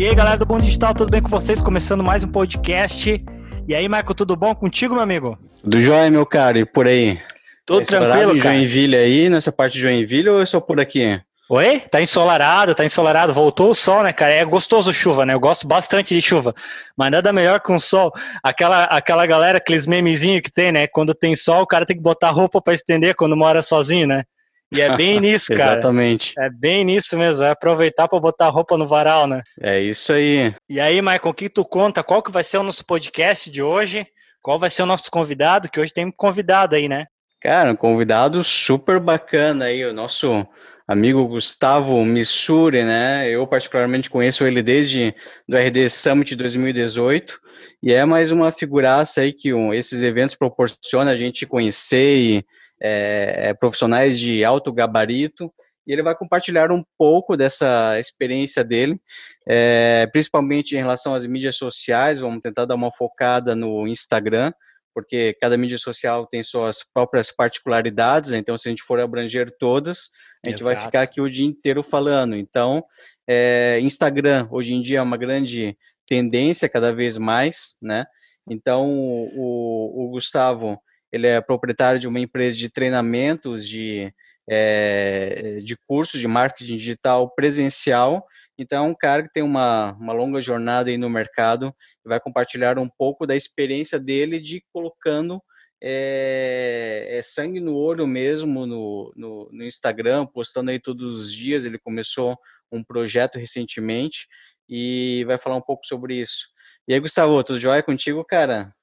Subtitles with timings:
[0.00, 1.60] E aí, galera do Bom Digital, tudo bem com vocês?
[1.60, 3.22] Começando mais um podcast.
[3.68, 5.38] E aí, Marco, tudo bom contigo, meu amigo?
[5.62, 7.20] Tudo jóia, meu cara, e por aí?
[7.66, 8.54] Tudo tá tranquilo, cara?
[8.54, 11.20] Joinville aí, nessa parte de Joinville, ou é só por aqui?
[11.50, 11.80] Oi?
[11.80, 13.34] Tá ensolarado, tá ensolarado.
[13.34, 14.32] Voltou o sol, né, cara?
[14.32, 15.34] É gostoso chuva, né?
[15.34, 16.54] Eu gosto bastante de chuva.
[16.96, 18.10] Mas nada melhor que um sol.
[18.42, 20.86] Aquela, aquela galera, aqueles memezinhos que tem, né?
[20.86, 24.24] Quando tem sol, o cara tem que botar roupa para estender quando mora sozinho, né?
[24.72, 25.74] E é bem nisso, cara.
[25.74, 26.34] Exatamente.
[26.38, 27.44] É bem nisso mesmo.
[27.44, 29.42] É aproveitar para botar roupa no varal, né?
[29.60, 30.54] É isso aí.
[30.68, 32.02] E aí, Michael, o que tu conta?
[32.02, 34.06] Qual que vai ser o nosso podcast de hoje?
[34.42, 35.68] Qual vai ser o nosso convidado?
[35.68, 37.06] Que hoje tem um convidado aí, né?
[37.40, 40.46] Cara, um convidado super bacana aí, o nosso
[40.90, 43.30] amigo Gustavo Missuri, né?
[43.30, 45.14] Eu particularmente conheço ele desde
[45.48, 47.38] do RD Summit 2018
[47.82, 52.44] e é mais uma figuraça aí que um, esses eventos proporcionam a gente conhecer e,
[52.82, 55.52] é, é, profissionais de alto gabarito
[55.86, 59.00] e ele vai compartilhar um pouco dessa experiência dele,
[59.48, 62.20] é, principalmente em relação às mídias sociais.
[62.20, 64.52] Vamos tentar dar uma focada no Instagram
[64.94, 70.10] porque cada mídia social tem suas próprias particularidades, então se a gente for abranger todas,
[70.44, 70.74] a gente Exato.
[70.74, 72.34] vai ficar aqui o dia inteiro falando.
[72.34, 72.84] Então,
[73.26, 78.04] é, Instagram hoje em dia é uma grande tendência cada vez mais, né?
[78.48, 80.80] Então, o, o Gustavo,
[81.12, 84.12] ele é proprietário de uma empresa de treinamentos de,
[84.48, 88.26] é, de cursos de marketing digital presencial
[88.60, 92.20] então, é um cara que tem uma, uma longa jornada aí no mercado e vai
[92.20, 95.42] compartilhar um pouco da experiência dele de colocando
[95.82, 101.64] é, é sangue no olho mesmo no, no, no, Instagram, postando aí todos os dias.
[101.64, 102.36] Ele começou
[102.70, 104.28] um projeto recentemente
[104.68, 106.48] e vai falar um pouco sobre isso.
[106.86, 108.74] E aí, Gustavo, tudo jóia contigo, cara?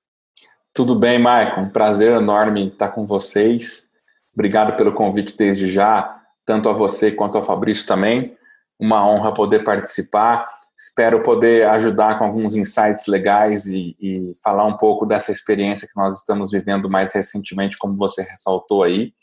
[0.77, 1.61] Tudo bem, Maicon.
[1.61, 3.89] Um prazer enorme estar com vocês.
[4.31, 8.37] Obrigado pelo convite desde já, tanto a você quanto ao Fabrício também
[8.79, 10.47] uma honra poder participar.
[10.77, 15.99] Espero poder ajudar com alguns insights legais e, e, falar um pouco dessa experiência que
[15.99, 19.15] nós estamos vivendo mais recentemente, como você ressaltou aí.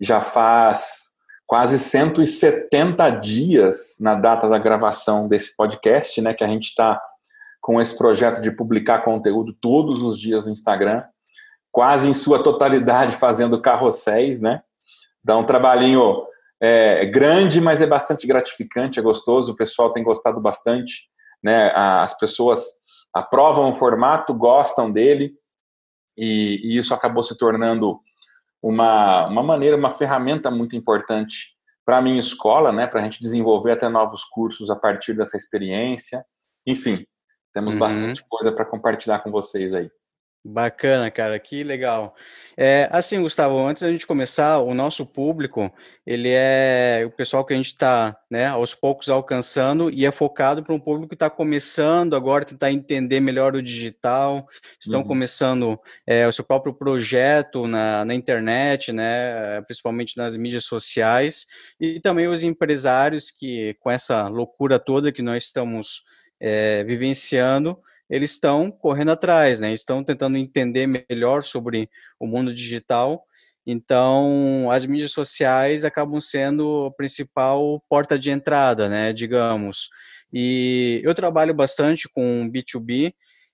[0.00, 1.10] Já faz
[1.46, 6.98] quase 170 dias na data da gravação desse podcast, né, que a gente está
[7.68, 11.04] com esse projeto de publicar conteúdo todos os dias no Instagram,
[11.70, 14.62] quase em sua totalidade fazendo carrosséis, né?
[15.22, 16.24] Dá um trabalhinho
[16.62, 21.10] é, grande, mas é bastante gratificante, é gostoso, o pessoal tem gostado bastante,
[21.44, 21.70] né?
[21.74, 22.64] As pessoas
[23.12, 25.34] aprovam o formato, gostam dele,
[26.16, 28.00] e, e isso acabou se tornando
[28.62, 31.54] uma, uma maneira, uma ferramenta muito importante
[31.84, 32.86] para a minha escola, né?
[32.86, 36.24] Para a gente desenvolver até novos cursos a partir dessa experiência.
[36.66, 37.04] Enfim,
[37.58, 37.78] temos uhum.
[37.80, 39.90] bastante coisa para compartilhar com vocês aí.
[40.44, 42.14] Bacana, cara, que legal.
[42.56, 45.70] É, assim, Gustavo, antes da gente começar, o nosso público,
[46.06, 50.62] ele é o pessoal que a gente está, né, aos poucos alcançando e é focado
[50.62, 54.46] para um público que está começando agora, tentar entender melhor o digital,
[54.80, 55.06] estão uhum.
[55.06, 61.46] começando é, o seu próprio projeto na, na internet, né, principalmente nas mídias sociais,
[61.80, 66.04] e também os empresários que, com essa loucura toda que nós estamos
[66.40, 67.78] é, vivenciando,
[68.08, 69.72] eles estão correndo atrás, né?
[69.72, 73.24] Estão tentando entender melhor sobre o mundo digital.
[73.66, 79.12] Então, as mídias sociais acabam sendo a principal porta de entrada, né?
[79.12, 79.88] Digamos.
[80.32, 83.12] E eu trabalho bastante com B2B,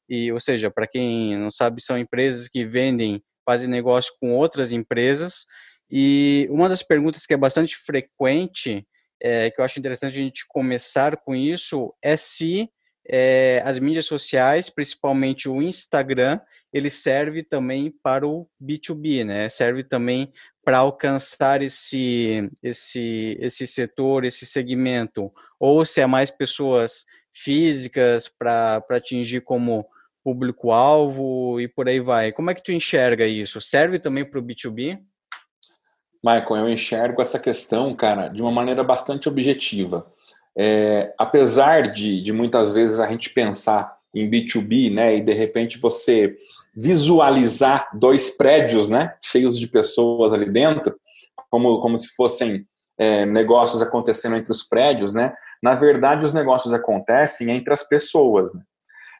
[0.09, 4.73] e, ou seja, para quem não sabe, são empresas que vendem, fazem negócio com outras
[4.73, 5.47] empresas.
[5.91, 8.87] E uma das perguntas que é bastante frequente,
[9.25, 12.69] é, que eu acho interessante a gente começar com isso, é se
[13.09, 16.39] é, as mídias sociais, principalmente o Instagram,
[16.71, 19.49] ele serve também para o B2B, né?
[19.49, 20.31] Serve também
[20.63, 28.85] para alcançar esse, esse, esse setor, esse segmento, ou se é mais pessoas físicas para
[28.91, 29.87] atingir como
[30.23, 32.31] público-alvo e por aí vai.
[32.31, 33.59] Como é que tu enxerga isso?
[33.59, 34.99] Serve também para o B2B?
[36.25, 40.07] Michael, eu enxergo essa questão, cara, de uma maneira bastante objetiva.
[40.57, 45.79] É, apesar de, de muitas vezes a gente pensar em B2B, né, e de repente
[45.79, 46.35] você
[46.75, 50.97] visualizar dois prédios, né, cheios de pessoas ali dentro,
[51.51, 52.67] como, como se fossem
[52.97, 58.53] é, negócios acontecendo entre os prédios, né, na verdade os negócios acontecem entre as pessoas,
[58.55, 58.63] né?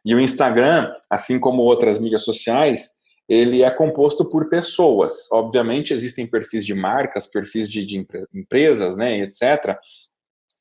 [0.05, 2.91] E o Instagram, assim como outras mídias sociais,
[3.29, 5.31] ele é composto por pessoas.
[5.33, 9.79] Obviamente existem perfis de marcas, perfis de, de empresas, né, etc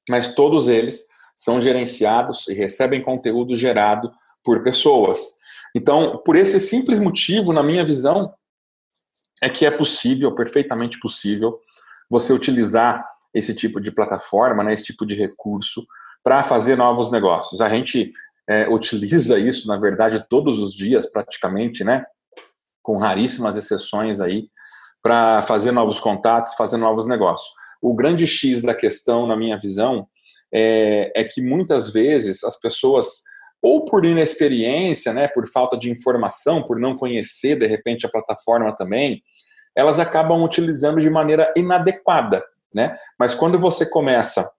[0.10, 1.06] mas todos eles
[1.36, 4.12] são gerenciados e recebem conteúdo gerado
[4.44, 5.38] por pessoas.
[5.75, 8.33] Então, por esse simples motivo, na minha visão,
[9.42, 11.60] é que é possível, perfeitamente possível,
[12.10, 15.86] você utilizar esse tipo de plataforma, né, esse tipo de recurso,
[16.24, 17.60] para fazer novos negócios.
[17.60, 18.13] A gente
[18.48, 22.06] é, utiliza isso, na verdade, todos os dias, praticamente, né?
[22.83, 24.50] Com raríssimas exceções aí,
[25.01, 27.51] para fazer novos contatos, fazer novos negócios.
[27.81, 30.07] O grande X da questão, na minha visão,
[30.53, 33.24] é, é que muitas vezes as pessoas,
[33.62, 38.74] ou por inexperiência, né, por falta de informação, por não conhecer de repente a plataforma
[38.75, 39.24] também,
[39.75, 42.44] elas acabam utilizando de maneira inadequada,
[42.74, 42.95] né?
[43.19, 44.50] Mas quando você começa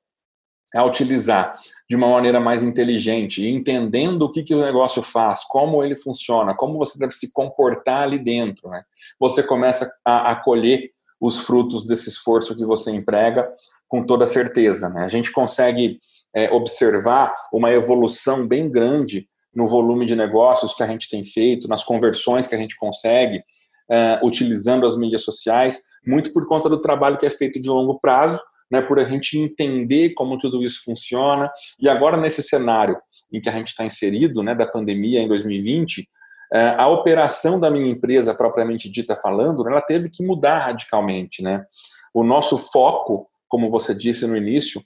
[0.74, 1.56] a utilizar
[1.88, 6.54] de uma maneira mais inteligente, entendendo o que, que o negócio faz, como ele funciona,
[6.54, 8.82] como você deve se comportar ali dentro, né?
[9.20, 10.90] Você começa a, a colher
[11.20, 13.48] os frutos desse esforço que você emprega
[13.88, 14.88] com toda certeza.
[14.88, 15.04] Né?
[15.04, 16.00] A gente consegue
[16.34, 21.68] é, observar uma evolução bem grande no volume de negócios que a gente tem feito,
[21.68, 23.42] nas conversões que a gente consegue,
[23.88, 27.98] é, utilizando as mídias sociais, muito por conta do trabalho que é feito de longo
[28.00, 31.50] prazo, né, por a gente entender como tudo isso funciona.
[31.80, 32.96] E agora, nesse cenário
[33.32, 36.08] em que a gente está inserido, né, da pandemia em 2020,
[36.52, 41.42] é, a operação da minha empresa, propriamente dita falando, ela teve que mudar radicalmente.
[41.42, 41.64] Né?
[42.12, 44.80] O nosso foco, como você disse no início,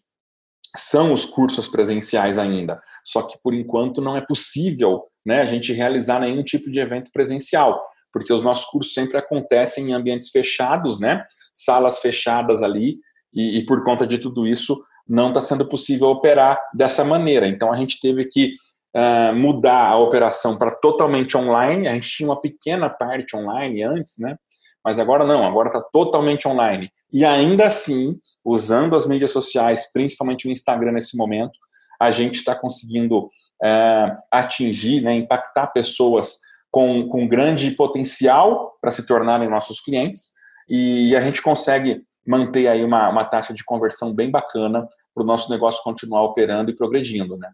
[0.76, 2.80] são os cursos presenciais ainda.
[3.04, 7.10] Só que, por enquanto, não é possível né, a gente realizar nenhum tipo de evento
[7.12, 7.82] presencial
[8.12, 11.24] porque os nossos cursos sempre acontecem em ambientes fechados, né?
[11.54, 12.98] Salas fechadas ali,
[13.32, 17.46] e, e por conta de tudo isso, não está sendo possível operar dessa maneira.
[17.48, 18.54] Então a gente teve que
[18.94, 21.88] uh, mudar a operação para totalmente online.
[21.88, 24.36] A gente tinha uma pequena parte online antes, né?
[24.84, 26.90] Mas agora não, agora está totalmente online.
[27.12, 31.58] E ainda assim, usando as mídias sociais, principalmente o Instagram nesse momento,
[32.00, 36.38] a gente está conseguindo uh, atingir, né, impactar pessoas
[36.70, 40.32] com, com grande potencial para se tornarem nossos clientes
[40.68, 45.26] e a gente consegue manter aí uma, uma taxa de conversão bem bacana para o
[45.26, 47.50] nosso negócio continuar operando e progredindo, né?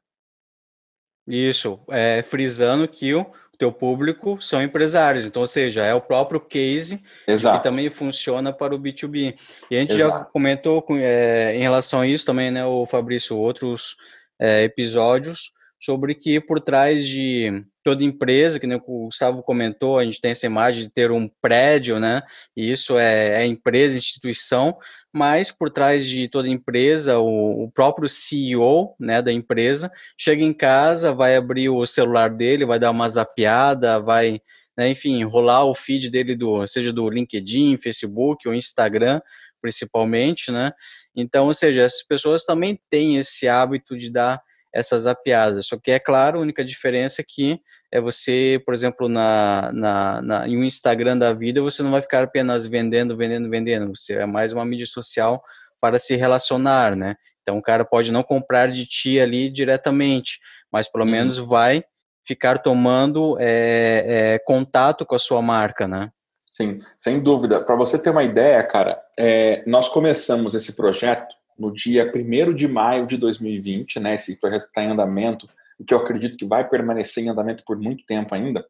[1.26, 3.24] Isso, é, frisando que o
[3.56, 7.56] teu público são empresários, então, ou seja, é o próprio case Exato.
[7.56, 9.38] que também funciona para o B2B.
[9.70, 10.18] E a gente Exato.
[10.18, 13.96] já comentou é, em relação a isso também, né, o Fabrício, outros
[14.40, 20.04] é, episódios, sobre que por trás de toda empresa, que nem o Gustavo comentou, a
[20.04, 22.22] gente tem essa imagem de ter um prédio, né?
[22.56, 24.76] E isso é, é empresa, instituição,
[25.12, 30.52] mas por trás de toda empresa, o, o, próprio CEO né, da empresa chega em
[30.52, 34.40] casa, vai abrir o celular dele, vai dar uma zapiada, vai,
[34.76, 39.20] né, enfim, rolar o feed dele, do, seja do LinkedIn, Facebook ou Instagram,
[39.60, 40.72] principalmente, né?
[41.14, 44.42] Então, ou seja, as pessoas também têm esse hábito de dar
[44.74, 45.66] essas apiadas.
[45.66, 47.60] Só que, é claro, a única diferença é que
[47.92, 52.02] é você, por exemplo, na, na, na, em um Instagram da vida, você não vai
[52.02, 53.94] ficar apenas vendendo, vendendo, vendendo.
[53.94, 55.40] Você é mais uma mídia social
[55.80, 57.14] para se relacionar, né?
[57.40, 60.40] Então, o cara pode não comprar de ti ali diretamente,
[60.72, 61.10] mas pelo uhum.
[61.10, 61.84] menos vai
[62.26, 66.10] ficar tomando é, é, contato com a sua marca, né?
[66.50, 67.60] Sim, sem dúvida.
[67.60, 72.68] Para você ter uma ideia, cara, é, nós começamos esse projeto no dia 1 de
[72.68, 74.14] maio de 2020, né?
[74.14, 75.48] Esse projeto está em andamento,
[75.86, 78.64] que eu acredito que vai permanecer em andamento por muito tempo ainda.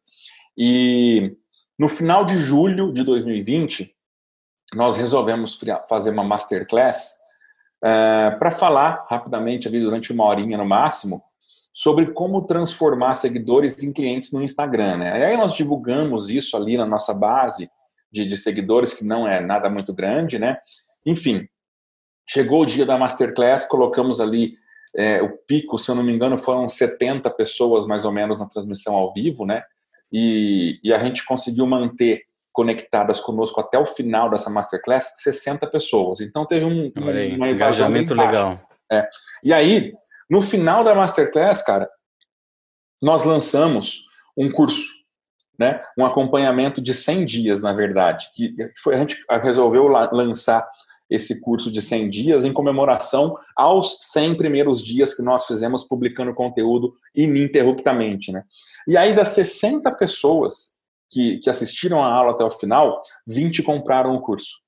[0.57, 1.35] E
[1.77, 3.93] no final de julho de 2020,
[4.73, 7.17] nós resolvemos fazer uma masterclass
[7.83, 11.21] é, para falar rapidamente, ali durante uma horinha no máximo,
[11.73, 14.97] sobre como transformar seguidores em clientes no Instagram.
[14.97, 15.19] Né?
[15.19, 17.69] E aí nós divulgamos isso ali na nossa base
[18.11, 20.57] de, de seguidores, que não é nada muito grande, né?
[21.05, 21.47] Enfim,
[22.27, 24.57] Chegou o dia da Masterclass, colocamos ali
[24.95, 28.47] é, o pico, se eu não me engano, foram 70 pessoas mais ou menos na
[28.47, 29.63] transmissão ao vivo, né?
[30.11, 36.21] E, e a gente conseguiu manter conectadas conosco até o final dessa Masterclass 60 pessoas.
[36.21, 38.61] Então teve um, aí, uma engajamento legal.
[38.89, 39.05] É.
[39.43, 39.93] E aí,
[40.29, 41.89] no final da Masterclass, cara,
[43.01, 44.05] nós lançamos
[44.37, 44.87] um curso,
[45.59, 45.81] né?
[45.97, 50.65] Um acompanhamento de 100 dias, na verdade, que foi, a gente resolveu lançar
[51.09, 56.33] esse curso de 100 dias em comemoração aos 100 primeiros dias que nós fizemos publicando
[56.33, 58.31] conteúdo ininterruptamente.
[58.31, 58.43] Né?
[58.87, 60.77] E aí, das 60 pessoas
[61.09, 64.65] que, que assistiram a aula até o final, 20 compraram o curso.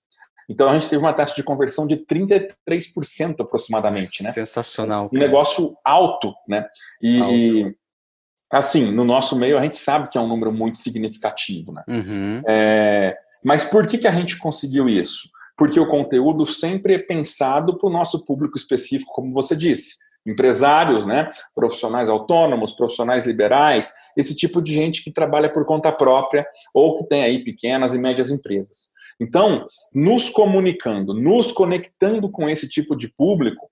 [0.50, 4.24] Então, a gente teve uma taxa de conversão de 33% aproximadamente.
[4.24, 4.32] Né?
[4.32, 5.10] Sensacional.
[5.12, 6.34] Um negócio alto.
[6.48, 6.66] Né?
[7.02, 7.34] E, alto.
[7.34, 7.76] e,
[8.50, 11.74] assim, no nosso meio, a gente sabe que é um número muito significativo.
[11.74, 11.84] Né?
[11.88, 12.42] Uhum.
[12.48, 15.30] É, mas por que, que a gente conseguiu isso?
[15.58, 19.96] Porque o conteúdo sempre é pensado para o nosso público específico, como você disse.
[20.26, 26.46] Empresários, né, profissionais autônomos, profissionais liberais, esse tipo de gente que trabalha por conta própria
[26.74, 28.92] ou que tem aí pequenas e médias empresas.
[29.20, 33.70] Então, nos comunicando, nos conectando com esse tipo de público,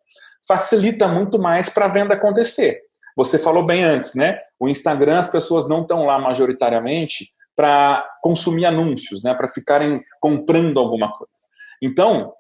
[0.48, 2.82] facilita muito mais para a venda acontecer.
[3.16, 4.40] Você falou bem antes, né?
[4.60, 9.34] O Instagram, as pessoas não estão lá majoritariamente para consumir anúncios, né?
[9.34, 11.55] Para ficarem comprando alguma coisa.
[11.86, 12.34] Então,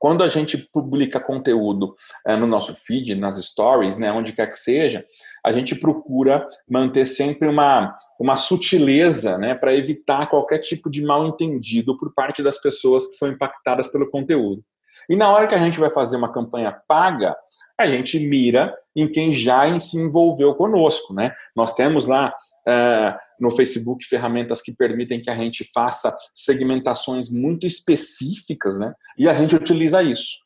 [0.00, 1.94] quando a gente publica conteúdo
[2.26, 5.06] é, no nosso feed, nas stories, né, onde quer que seja,
[5.46, 11.24] a gente procura manter sempre uma, uma sutileza né, para evitar qualquer tipo de mal
[11.24, 14.64] entendido por parte das pessoas que são impactadas pelo conteúdo.
[15.08, 17.36] E na hora que a gente vai fazer uma campanha paga,
[17.78, 21.14] a gente mira em quem já se envolveu conosco.
[21.14, 21.32] Né?
[21.54, 22.34] Nós temos lá
[22.68, 28.92] uh, no Facebook ferramentas que permitem que a gente faça segmentações muito específicas, né?
[29.18, 30.38] E a gente utiliza isso.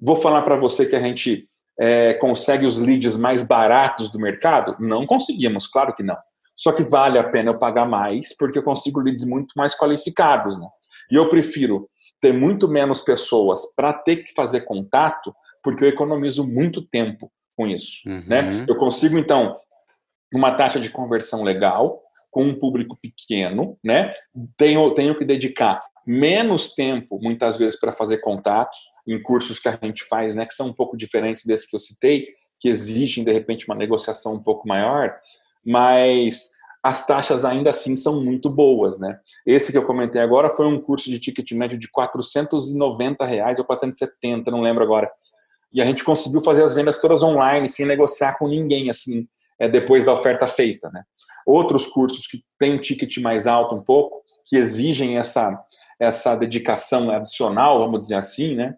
[0.00, 4.76] Vou falar para você que a gente é, consegue os leads mais baratos do mercado?
[4.78, 6.16] Não conseguimos, claro que não.
[6.56, 10.58] Só que vale a pena eu pagar mais porque eu consigo leads muito mais qualificados,
[10.58, 10.68] né?
[11.10, 11.88] E eu prefiro
[12.20, 17.66] ter muito menos pessoas para ter que fazer contato porque eu economizo muito tempo com
[17.66, 18.12] isso, né?
[18.14, 18.26] uhum.
[18.28, 18.66] né?
[18.68, 19.58] Eu consigo então
[20.38, 24.12] uma taxa de conversão legal, com um público pequeno, né?
[24.56, 29.78] Tenho, tenho que dedicar menos tempo, muitas vezes, para fazer contatos em cursos que a
[29.80, 30.44] gente faz, né?
[30.44, 32.26] Que são um pouco diferentes desses que eu citei,
[32.58, 35.14] que exigem, de repente, uma negociação um pouco maior,
[35.64, 36.50] mas
[36.82, 39.18] as taxas ainda assim são muito boas, né?
[39.46, 43.64] Esse que eu comentei agora foi um curso de ticket médio de 490 reais ou
[43.64, 45.10] 470, não lembro agora.
[45.72, 49.26] E a gente conseguiu fazer as vendas todas online, sem negociar com ninguém, assim,
[49.58, 51.02] é, depois da oferta feita, né?
[51.46, 55.58] Outros cursos que têm um ticket mais alto um pouco, que exigem essa,
[55.98, 58.74] essa dedicação adicional, vamos dizer assim, né?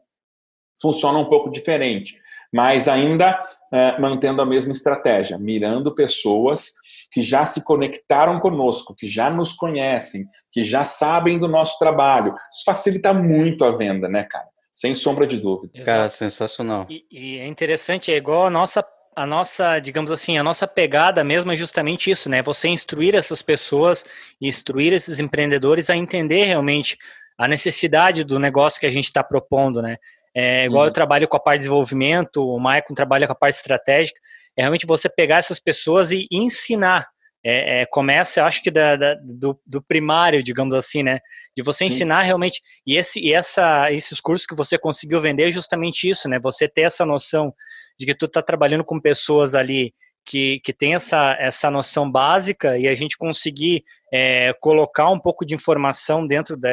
[0.80, 2.18] Funciona um pouco diferente,
[2.52, 3.42] mas ainda
[3.72, 6.74] é, mantendo a mesma estratégia, mirando pessoas
[7.10, 12.34] que já se conectaram conosco, que já nos conhecem, que já sabem do nosso trabalho.
[12.52, 14.46] Isso facilita muito a venda, né, cara?
[14.70, 15.72] Sem sombra de dúvida.
[15.74, 15.86] Exato.
[15.86, 16.86] Cara, sensacional.
[16.90, 18.82] E, e, é interessante, é igual a nossa
[19.16, 22.42] a nossa, digamos assim, a nossa pegada mesmo é justamente isso, né?
[22.42, 24.04] Você instruir essas pessoas,
[24.38, 26.98] instruir esses empreendedores a entender realmente
[27.38, 29.96] a necessidade do negócio que a gente está propondo, né?
[30.34, 30.88] É, igual uhum.
[30.88, 34.20] eu trabalho com a parte de desenvolvimento, o Maicon trabalha com a parte estratégica,
[34.54, 37.08] é realmente você pegar essas pessoas e ensinar.
[37.48, 41.20] É, é, começa, acho que da, da, do, do, primário, digamos assim, né?
[41.56, 41.94] De você Sim.
[41.94, 42.60] ensinar realmente.
[42.84, 46.40] E, esse, e essa, esses cursos que você conseguiu vender é justamente isso, né?
[46.40, 47.54] Você ter essa noção
[47.98, 49.94] de que tu está trabalhando com pessoas ali
[50.26, 55.46] que, que tem essa, essa noção básica e a gente conseguir é, colocar um pouco
[55.46, 56.70] de informação dentro da.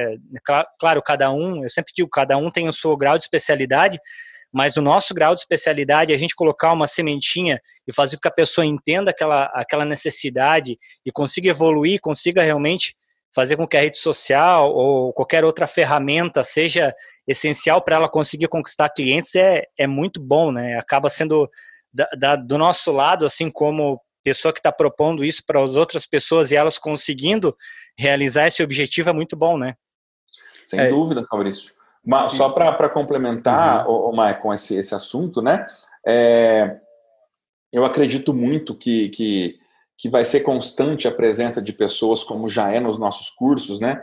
[0.80, 4.00] Claro, cada um, eu sempre digo, cada um tem o seu grau de especialidade,
[4.51, 8.27] mas no nosso grau de especialidade, a gente colocar uma sementinha e fazer com que
[8.27, 12.96] a pessoa entenda aquela, aquela necessidade e consiga evoluir, consiga realmente
[13.35, 16.93] fazer com que a rede social ou qualquer outra ferramenta seja
[17.27, 20.77] essencial para ela conseguir conquistar clientes é, é muito bom, né?
[20.77, 21.49] Acaba sendo
[21.91, 26.05] da, da, do nosso lado, assim como pessoa que está propondo isso para as outras
[26.05, 27.55] pessoas e elas conseguindo
[27.97, 29.75] realizar esse objetivo é muito bom, né?
[30.61, 30.87] Sem é.
[30.87, 31.73] dúvida, Fabrício.
[32.05, 34.09] Mas, só para complementar, uhum.
[34.09, 35.67] o, o com esse, esse assunto, né?
[36.05, 36.77] É,
[37.71, 39.57] eu acredito muito que, que
[39.97, 44.01] que vai ser constante a presença de pessoas, como já é nos nossos cursos, né?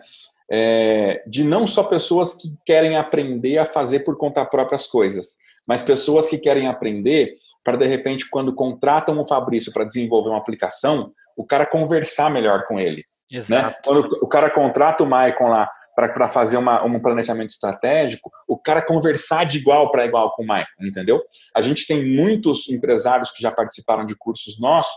[0.52, 5.38] É, de não só pessoas que querem aprender a fazer por conta própria as coisas,
[5.66, 10.38] mas pessoas que querem aprender para, de repente, quando contratam o Fabrício para desenvolver uma
[10.38, 13.04] aplicação, o cara conversar melhor com ele.
[13.30, 13.38] Né?
[13.38, 13.66] Exato.
[13.66, 13.75] Né?
[13.85, 18.82] Quando o cara contrata o Maicon lá para fazer uma, um planejamento estratégico, o cara
[18.82, 21.23] conversar de igual para igual com o Maicon, entendeu?
[21.54, 24.94] A gente tem muitos empresários que já participaram de cursos nossos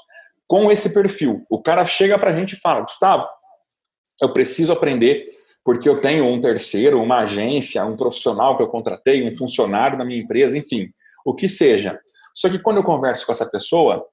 [0.47, 1.45] com esse perfil.
[1.50, 3.27] O cara chega para a gente e fala: Gustavo,
[4.21, 5.27] eu preciso aprender
[5.63, 10.03] porque eu tenho um terceiro, uma agência, um profissional que eu contratei, um funcionário da
[10.03, 10.89] minha empresa, enfim,
[11.25, 12.00] o que seja.
[12.33, 14.05] Só que quando eu converso com essa pessoa,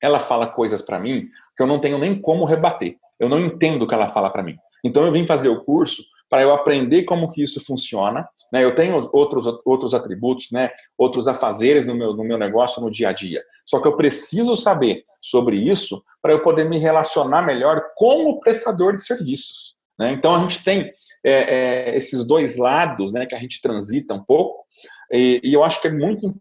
[0.00, 2.96] ela fala coisas para mim que eu não tenho nem como rebater.
[3.18, 4.56] Eu não entendo o que ela fala para mim.
[4.84, 8.28] Então eu vim fazer o curso para eu aprender como que isso funciona.
[8.52, 8.64] Né?
[8.64, 10.70] Eu tenho outros, outros atributos, né?
[10.96, 13.42] outros afazeres no meu, no meu negócio no dia a dia.
[13.64, 18.40] Só que eu preciso saber sobre isso para eu poder me relacionar melhor com o
[18.40, 19.74] prestador de serviços.
[19.98, 20.12] Né?
[20.12, 20.92] Então a gente tem
[21.24, 24.64] é, é, esses dois lados né, que a gente transita um pouco,
[25.12, 26.34] e, e eu acho que é muito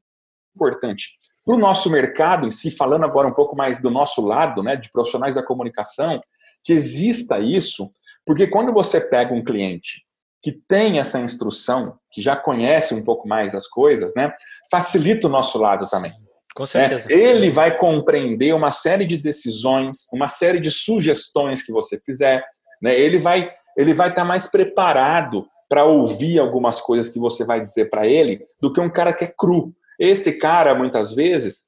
[0.55, 4.63] importante para o nosso mercado em si, falando agora um pouco mais do nosso lado,
[4.63, 6.19] né, de profissionais da comunicação,
[6.63, 7.91] que exista isso
[8.25, 10.03] porque quando você pega um cliente
[10.41, 14.31] que tem essa instrução, que já conhece um pouco mais as coisas, né,
[14.69, 16.13] facilita o nosso lado também.
[16.55, 16.67] Com né?
[16.67, 17.07] certeza.
[17.11, 22.43] É, ele vai compreender uma série de decisões, uma série de sugestões que você fizer.
[22.81, 22.97] Né?
[22.97, 27.59] Ele vai ele vai estar tá mais preparado para ouvir algumas coisas que você vai
[27.59, 29.73] dizer para ele do que um cara que é cru.
[29.99, 31.65] Esse cara, muitas vezes,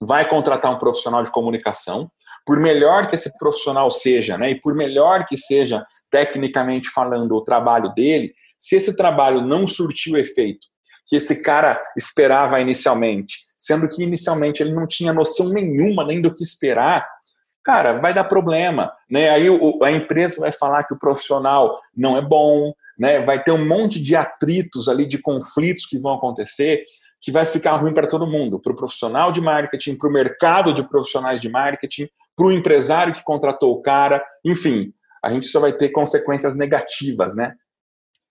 [0.00, 2.10] vai contratar um profissional de comunicação,
[2.48, 7.44] por melhor que esse profissional seja, né, e por melhor que seja tecnicamente falando o
[7.44, 10.66] trabalho dele, se esse trabalho não surtiu o efeito
[11.06, 16.34] que esse cara esperava inicialmente, sendo que inicialmente ele não tinha noção nenhuma nem do
[16.34, 17.06] que esperar,
[17.62, 19.28] cara, vai dar problema, né?
[19.28, 23.20] Aí o, a empresa vai falar que o profissional não é bom, né?
[23.20, 26.84] Vai ter um monte de atritos ali, de conflitos que vão acontecer
[27.20, 30.72] que vai ficar ruim para todo mundo, para o profissional de marketing, para o mercado
[30.72, 35.58] de profissionais de marketing, para o empresário que contratou o cara, enfim, a gente só
[35.58, 37.52] vai ter consequências negativas, né?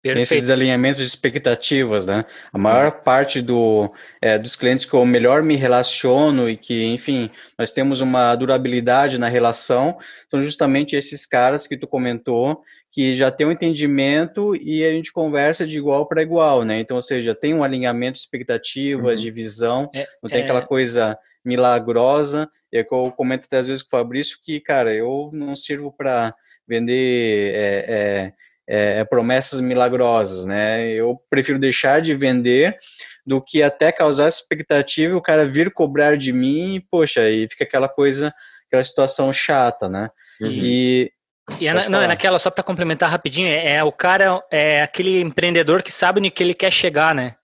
[0.02, 0.24] Perfeito.
[0.24, 2.24] Esse desalinhamento de expectativas, né?
[2.54, 3.04] A maior hum.
[3.04, 8.00] parte do, é, dos clientes que eu melhor me relaciono e que, enfim, nós temos
[8.00, 9.98] uma durabilidade na relação,
[10.30, 15.12] são justamente esses caras que tu comentou, que já tem um entendimento e a gente
[15.12, 16.80] conversa de igual para igual, né?
[16.80, 19.26] Então, ou seja, tem um alinhamento de expectativas, uhum.
[19.26, 20.44] de visão, é, não tem é...
[20.44, 22.50] aquela coisa milagrosa.
[22.72, 25.92] É que eu comento até às vezes com o Fabrício que, cara, eu não sirvo
[25.92, 26.36] para
[26.68, 28.34] vender é,
[28.68, 30.88] é, é, promessas milagrosas, né?
[30.90, 32.78] Eu prefiro deixar de vender
[33.26, 37.48] do que até causar expectativa e o cara vir cobrar de mim, e, poxa, e
[37.50, 38.34] fica aquela coisa,
[38.68, 40.10] aquela situação chata, né?
[40.42, 40.50] Uhum.
[40.52, 41.12] E
[41.60, 45.22] e é, não, é naquela, só para complementar rapidinho, é, é, o cara, é aquele
[45.22, 47.36] empreendedor que sabe onde que ele quer chegar, né?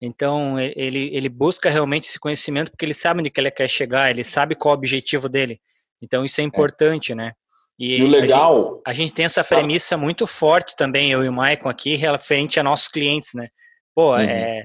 [0.00, 4.10] Então, ele, ele busca realmente esse conhecimento porque ele sabe onde que ele quer chegar,
[4.10, 5.60] ele sabe qual é o objetivo dele.
[6.00, 6.46] Então, isso é, é.
[6.46, 7.14] importante, é.
[7.14, 7.32] né?
[7.78, 8.56] E, e, o legal...
[8.58, 9.60] A gente, a gente tem essa sabe...
[9.60, 13.48] premissa muito forte também, eu e o Maicon aqui, referente a nossos clientes, né?
[13.94, 14.20] Pô, uhum.
[14.20, 14.64] é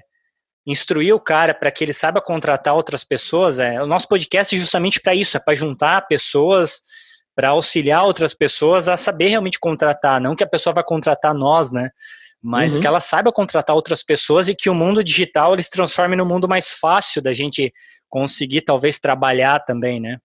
[0.65, 3.60] instruir o cara para que ele saiba contratar outras pessoas.
[3.60, 6.82] É, o nosso podcast é justamente para isso, é para juntar pessoas
[7.36, 11.72] para auxiliar outras pessoas a saber realmente contratar, não que a pessoa vai contratar nós,
[11.72, 11.89] né?
[12.47, 12.81] Mas uhum.
[12.81, 16.27] que ela saiba contratar outras pessoas e que o mundo digital ele se transforme no
[16.27, 17.73] mundo mais fácil da gente
[18.08, 20.19] conseguir talvez trabalhar também, né?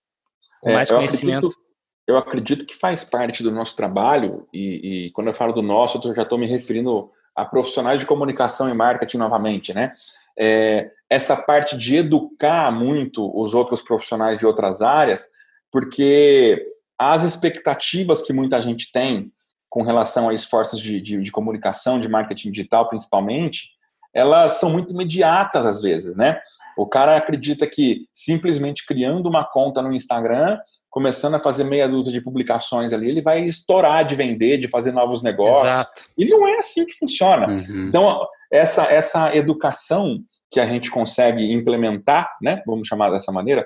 [0.61, 1.46] Com é, mais conhecimento.
[1.46, 1.64] Acredito,
[2.06, 5.98] eu acredito que faz parte do nosso trabalho e, e quando eu falo do nosso,
[6.06, 9.94] eu já estou me referindo a profissionais de comunicação e marketing novamente, né?
[10.38, 15.24] É, essa parte de educar muito os outros profissionais de outras áreas,
[15.72, 16.66] porque
[16.98, 19.33] as expectativas que muita gente tem
[19.70, 23.70] com relação a esforços de, de, de, comunicação, de marketing digital principalmente,
[24.12, 26.40] elas são muito imediatas às vezes, né?
[26.76, 32.12] O cara acredita que simplesmente criando uma conta no Instagram, começando a fazer meia dúzia
[32.12, 35.64] de publicações ali, ele vai estourar de vender, de fazer novos negócios.
[35.64, 35.90] Exato.
[36.18, 37.48] E não é assim que funciona.
[37.48, 37.87] Uhum.
[37.87, 40.18] Então, essa, essa educação
[40.50, 43.64] que a gente consegue implementar, né, vamos chamar dessa maneira,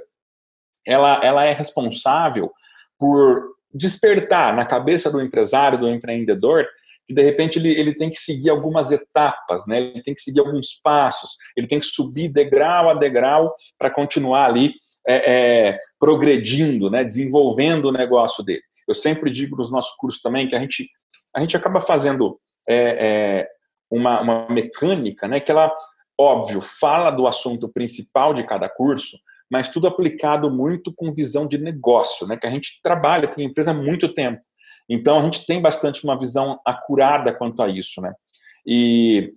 [0.86, 2.52] ela, ela é responsável
[2.98, 6.66] por despertar na cabeça do empresário, do empreendedor,
[7.06, 9.78] que de repente ele, ele tem que seguir algumas etapas, né?
[9.78, 14.46] ele tem que seguir alguns passos, ele tem que subir degrau a degrau para continuar
[14.46, 14.74] ali
[15.06, 17.04] é, é, progredindo, né?
[17.04, 18.62] desenvolvendo o negócio dele.
[18.88, 20.88] Eu sempre digo nos nossos cursos também que a gente,
[21.34, 23.48] a gente acaba fazendo é, é
[23.90, 25.40] uma, uma mecânica né?
[25.40, 25.70] que ela,
[26.18, 29.18] óbvio, fala do assunto principal de cada curso,
[29.50, 32.36] mas tudo aplicado muito com visão de negócio, né?
[32.36, 34.40] Que a gente trabalha, tem empresa há muito tempo.
[34.88, 38.12] Então a gente tem bastante uma visão acurada quanto a isso, né?
[38.66, 39.32] E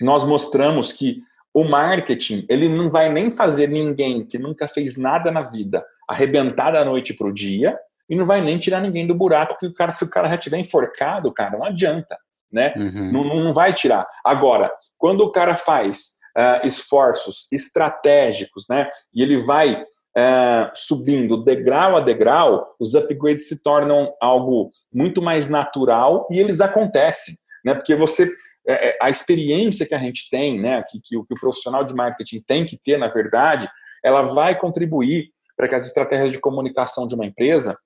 [0.00, 1.22] nós mostramos que
[1.54, 6.70] o marketing, ele não vai nem fazer ninguém que nunca fez nada na vida arrebentar
[6.70, 9.72] da noite para o dia e não vai nem tirar ninguém do buraco que o
[9.72, 12.16] cara, se o cara já tiver enforcado, cara, não adianta,
[12.50, 12.72] né?
[12.76, 13.12] Uhum.
[13.12, 14.06] Não, não vai tirar.
[14.24, 18.90] Agora, quando o cara faz uh, esforços estratégicos, né?
[19.14, 25.48] E ele vai uh, subindo degrau a degrau, os upgrades se tornam algo muito mais
[25.48, 27.74] natural e eles acontecem, né?
[27.74, 28.30] Porque você
[28.68, 32.40] é, a experiência que a gente tem, né, que, que, que, o profissional de marketing
[32.46, 33.68] tem que ter, na verdade,
[34.04, 37.76] ela vai contribuir para que as estratégias de comunicação de uma empresa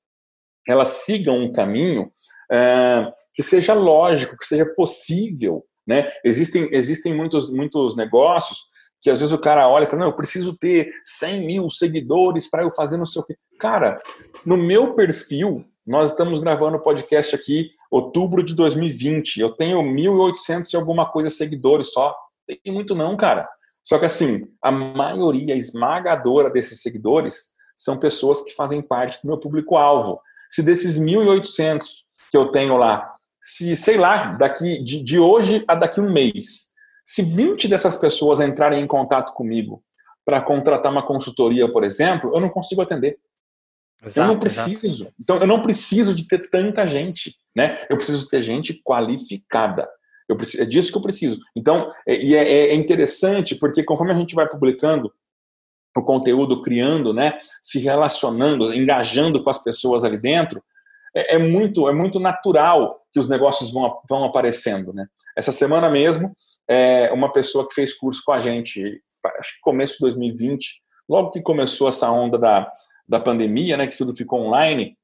[0.68, 2.12] elas sigam um caminho
[3.34, 6.10] que seja lógico, que seja possível né?
[6.24, 8.66] Existem, existem muitos, muitos negócios
[9.00, 12.50] que às vezes o cara olha e fala, não, eu preciso ter 100 mil seguidores
[12.50, 13.36] para eu fazer não sei o quê.
[13.58, 14.00] Cara,
[14.44, 20.72] no meu perfil, nós estamos gravando o podcast aqui outubro de 2020, eu tenho 1.800
[20.72, 22.14] e alguma coisa seguidores só.
[22.46, 23.48] Tem muito não, cara.
[23.84, 29.38] Só que assim, a maioria esmagadora desses seguidores são pessoas que fazem parte do meu
[29.38, 30.20] público-alvo.
[30.50, 31.84] Se desses 1.800
[32.30, 33.15] que eu tenho lá,
[33.46, 36.72] se, sei lá, daqui de, de hoje a daqui um mês,
[37.04, 39.84] se 20 dessas pessoas entrarem em contato comigo
[40.24, 43.16] para contratar uma consultoria, por exemplo, eu não consigo atender.
[44.04, 45.04] Exato, eu não preciso.
[45.04, 45.14] Exato.
[45.20, 47.78] Então, eu não preciso de ter tanta gente, né?
[47.88, 49.88] Eu preciso ter gente qualificada.
[50.28, 51.40] Eu preciso, é disso que eu preciso.
[51.54, 55.12] Então, é, e é, é interessante porque conforme a gente vai publicando
[55.96, 60.62] o conteúdo, criando, né, se relacionando, engajando com as pessoas ali dentro,
[61.16, 65.06] é, é, muito é muito natural que os negócios vão, vão aparecendo, né?
[65.34, 66.36] Essa semana mesmo,
[66.68, 69.02] é, uma pessoa que fez curso com a gente,
[69.38, 72.70] acho que começo de 2020, logo que começou essa onda da,
[73.08, 74.96] da pandemia, né, que tudo ficou online,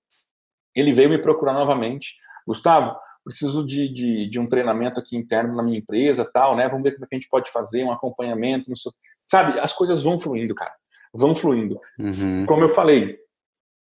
[0.75, 2.17] ele veio me procurar novamente.
[2.47, 6.69] Gustavo, preciso de, de, de, um treinamento aqui interno na minha empresa, tal, né?
[6.69, 8.71] Vamos ver como é que a gente pode fazer um acompanhamento,
[9.21, 9.59] sabe?
[9.61, 10.73] As coisas vão fluindo, cara,
[11.15, 11.79] vão fluindo.
[11.99, 12.45] Uhum.
[12.47, 13.19] Como eu falei,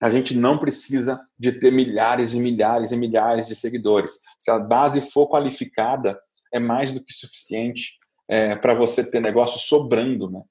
[0.01, 4.21] a gente não precisa de ter milhares e milhares e milhares de seguidores.
[4.37, 6.19] Se a base for qualificada,
[6.53, 10.41] é mais do que suficiente é, para você ter negócio sobrando, né?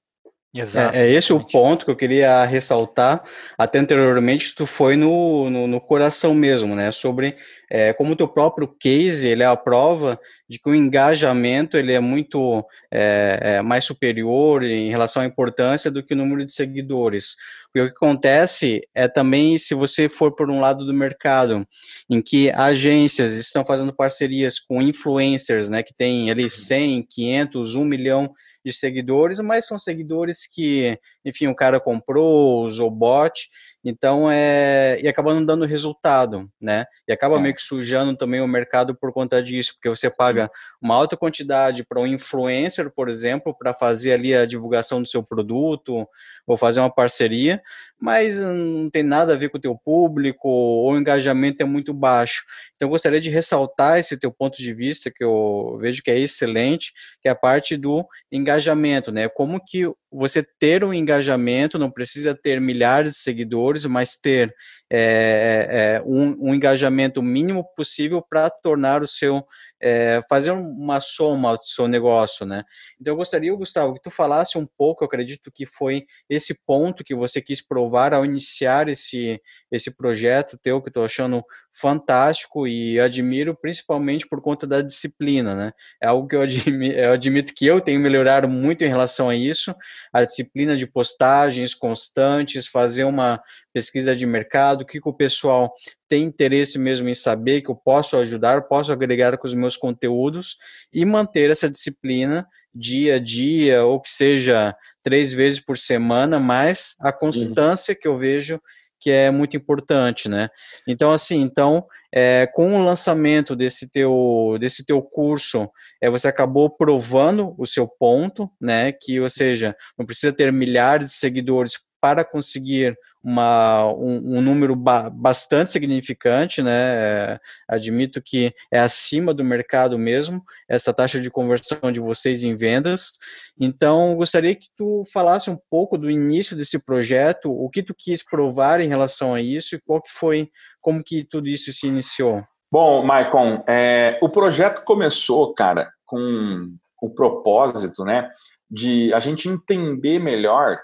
[0.59, 0.97] Exato.
[0.97, 3.23] É, é, esse o ponto que eu queria ressaltar.
[3.57, 6.91] Até anteriormente, tu foi no, no, no coração mesmo, né?
[6.91, 7.37] Sobre
[7.71, 10.19] é, como o teu próprio case, ele é a prova
[10.49, 15.91] de que o engajamento ele é muito é, é, mais superior em relação à importância
[15.91, 17.37] do que o número de seguidores.
[17.67, 21.67] Porque o que acontece é também, se você for por um lado do mercado,
[22.09, 27.85] em que agências estão fazendo parcerias com influencers, né, que tem ali 100, 500, 1
[27.85, 28.31] milhão
[28.65, 33.49] de seguidores, mas são seguidores que, enfim, o cara comprou, usou bot,
[33.85, 34.99] então é.
[35.01, 36.85] E acaba não dando resultado, né?
[37.07, 37.41] E acaba é.
[37.41, 41.85] meio que sujando também o mercado por conta disso, porque você paga uma alta quantidade
[41.85, 46.07] para um influencer, por exemplo, para fazer ali a divulgação do seu produto,
[46.47, 47.63] ou fazer uma parceria,
[48.01, 51.93] mas não tem nada a ver com o teu público, ou o engajamento é muito
[51.93, 52.45] baixo.
[52.77, 56.19] Então, eu gostaria de ressaltar esse teu ponto de vista, que eu vejo que é
[56.19, 59.29] excelente, que é a parte do engajamento, né?
[59.29, 64.55] Como que você ter um engajamento, não precisa ter milhares de seguidores, mas ter
[64.91, 69.45] é, é, um, um engajamento mínimo possível para tornar o seu
[69.81, 72.65] é, fazer uma soma do seu negócio, né?
[73.01, 77.05] Então eu gostaria, Gustavo, que tu falasse um pouco, eu acredito que foi esse ponto
[77.05, 81.45] que você quis provar ao iniciar esse, esse projeto teu, que estou achando
[81.81, 85.73] fantástico e admiro principalmente por conta da disciplina, né?
[86.03, 89.37] É algo que eu, admi eu admito que eu tenho melhorado muito em relação a
[89.37, 89.75] isso,
[90.13, 93.41] a disciplina de postagens constantes, fazer uma
[93.73, 95.73] pesquisa de mercado, o que, que o pessoal
[96.09, 100.57] tem interesse mesmo em saber, que eu posso ajudar, posso agregar com os meus conteúdos
[100.93, 106.95] e manter essa disciplina dia a dia, ou que seja três vezes por semana, mas
[107.01, 108.61] a constância que eu vejo
[109.01, 110.49] que é muito importante, né?
[110.87, 115.71] Então, assim, então, é, com o lançamento desse teu, desse teu curso,
[116.03, 118.93] é, você acabou provando o seu ponto, né?
[118.93, 124.75] Que, ou seja, não precisa ter milhares de seguidores para conseguir uma, um, um número
[124.77, 126.71] ba bastante significante, né?
[126.73, 132.57] É, admito que é acima do mercado mesmo, essa taxa de conversão de vocês em
[132.57, 133.13] vendas.
[133.61, 138.23] Então, gostaria que tu falasse um pouco do início desse projeto, o que tu quis
[138.23, 140.49] provar em relação a isso e qual que foi,
[140.81, 142.43] como que tudo isso se iniciou.
[142.71, 148.31] Bom, Maicon, é, o projeto começou, cara, com o propósito, né,
[148.71, 150.79] de a gente entender melhor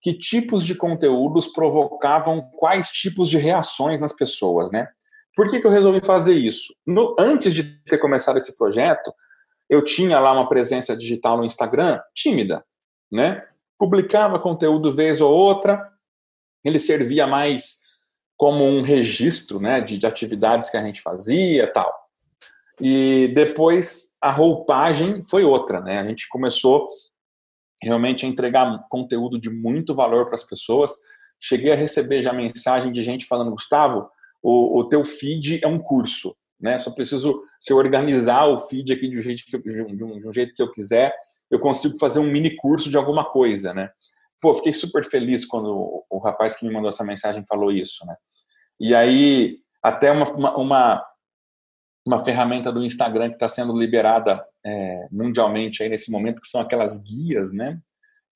[0.00, 4.88] que tipos de conteúdos provocavam quais tipos de reações nas pessoas, né?
[5.34, 6.74] Por que, que eu resolvi fazer isso?
[6.86, 9.12] No, antes de ter começado esse projeto,
[9.68, 12.64] eu tinha lá uma presença digital no Instagram tímida,
[13.10, 13.42] né?
[13.78, 15.92] Publicava conteúdo vez ou outra,
[16.64, 17.84] ele servia mais
[18.36, 21.92] como um registro, né, de, de atividades que a gente fazia, tal.
[22.80, 25.98] E depois a roupagem foi outra, né?
[25.98, 26.88] A gente começou
[27.82, 30.92] realmente a entregar conteúdo de muito valor para as pessoas.
[31.40, 34.08] Cheguei a receber já mensagem de gente falando, Gustavo,
[34.42, 36.78] o, o teu feed é um curso, né?
[36.78, 40.28] Só preciso se organizar o feed aqui de um jeito que eu, de um, de
[40.28, 41.14] um jeito que eu quiser,
[41.50, 43.90] eu consigo fazer um mini curso de alguma coisa, né?
[44.40, 48.04] Pô, fiquei super feliz quando o, o rapaz que me mandou essa mensagem falou isso,
[48.06, 48.14] né?
[48.78, 51.06] E aí, até uma, uma, uma
[52.06, 56.60] uma ferramenta do Instagram que está sendo liberada é, mundialmente aí nesse momento, que são
[56.60, 57.80] aquelas guias, né?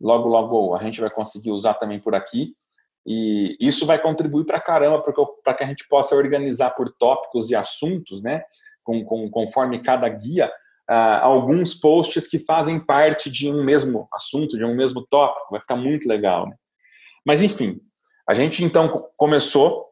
[0.00, 2.56] Logo, logo a gente vai conseguir usar também por aqui.
[3.06, 5.02] E isso vai contribuir para caramba
[5.44, 8.42] para que a gente possa organizar por tópicos e assuntos, né?
[8.82, 10.48] Com, com, conforme cada guia,
[10.90, 15.52] uh, alguns posts que fazem parte de um mesmo assunto, de um mesmo tópico.
[15.52, 16.56] Vai ficar muito legal, né?
[17.24, 17.80] Mas, enfim,
[18.28, 19.86] a gente então começou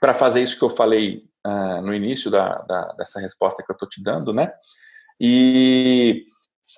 [0.00, 3.74] para fazer isso que eu falei uh, no início da, da, dessa resposta que eu
[3.74, 4.52] estou te dando, né?
[5.20, 6.24] E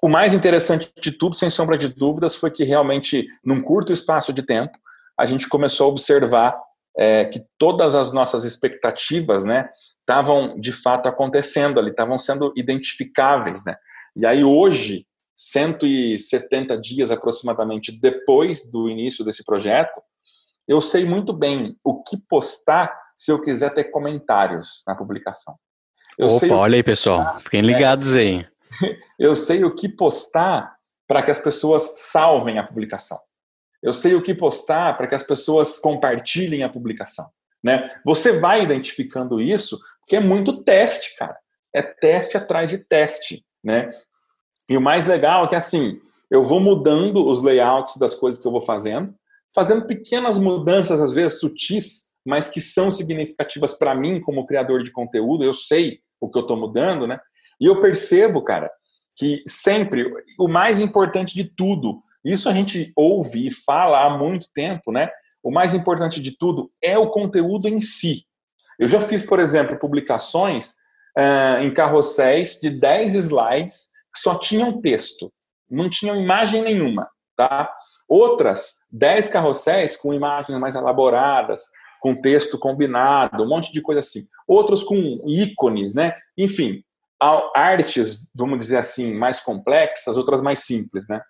[0.02, 4.32] o mais interessante de tudo, sem sombra de dúvidas, foi que realmente, num curto espaço
[4.32, 4.76] de tempo,
[5.18, 6.58] a gente começou a observar
[6.96, 9.68] é, que todas as nossas expectativas, né,
[10.00, 13.76] estavam de fato acontecendo ali, estavam sendo identificáveis, né?
[14.14, 20.00] E aí hoje, 170 dias aproximadamente depois do início desse projeto,
[20.68, 25.56] eu sei muito bem o que postar se eu quiser ter comentários na publicação.
[26.18, 27.40] Eu Opa, olha aí, pessoal.
[27.40, 27.68] Fiquem né?
[27.68, 28.46] ligados aí.
[29.18, 33.18] Eu sei o que postar para que as pessoas salvem a publicação.
[33.82, 37.28] Eu sei o que postar para que as pessoas compartilhem a publicação.
[37.62, 37.90] Né?
[38.04, 41.36] Você vai identificando isso, porque é muito teste, cara.
[41.74, 43.44] É teste atrás de teste.
[43.62, 43.90] Né?
[44.68, 46.00] E o mais legal é que assim,
[46.30, 49.14] eu vou mudando os layouts das coisas que eu vou fazendo,
[49.54, 54.90] fazendo pequenas mudanças, às vezes sutis, mas que são significativas para mim como criador de
[54.90, 55.44] conteúdo.
[55.44, 57.20] Eu sei o que eu estou mudando, né?
[57.60, 58.70] E eu percebo, cara,
[59.16, 64.48] que sempre o mais importante de tudo, isso a gente ouve e fala há muito
[64.54, 65.10] tempo, né?
[65.42, 68.24] O mais importante de tudo é o conteúdo em si.
[68.78, 70.70] Eu já fiz, por exemplo, publicações
[71.16, 75.32] uh, em carrosséis de 10 slides que só tinham texto,
[75.70, 77.70] não tinham imagem nenhuma, tá?
[78.08, 81.62] Outras, 10 carrosséis com imagens mais elaboradas,
[82.04, 84.28] com texto combinado, um monte de coisa assim.
[84.46, 86.14] Outros com ícones, né?
[86.36, 86.84] Enfim,
[87.56, 91.22] artes, vamos dizer assim, mais complexas, outras mais simples, né?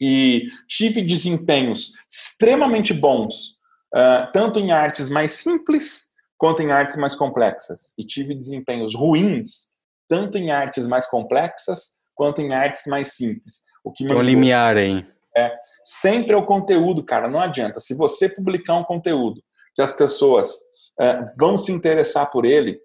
[0.00, 3.52] E tive desempenhos extremamente bons,
[3.94, 7.94] uh, tanto em artes mais simples quanto em artes mais complexas.
[7.96, 9.74] E tive desempenhos ruins,
[10.08, 13.62] tanto em artes mais complexas quanto em artes mais simples.
[13.84, 15.06] O que me limiar, hein?
[15.36, 17.78] É, sempre é o conteúdo, cara, não adianta.
[17.78, 19.40] Se você publicar um conteúdo
[19.74, 20.60] que as pessoas
[20.98, 22.80] é, vão se interessar por ele,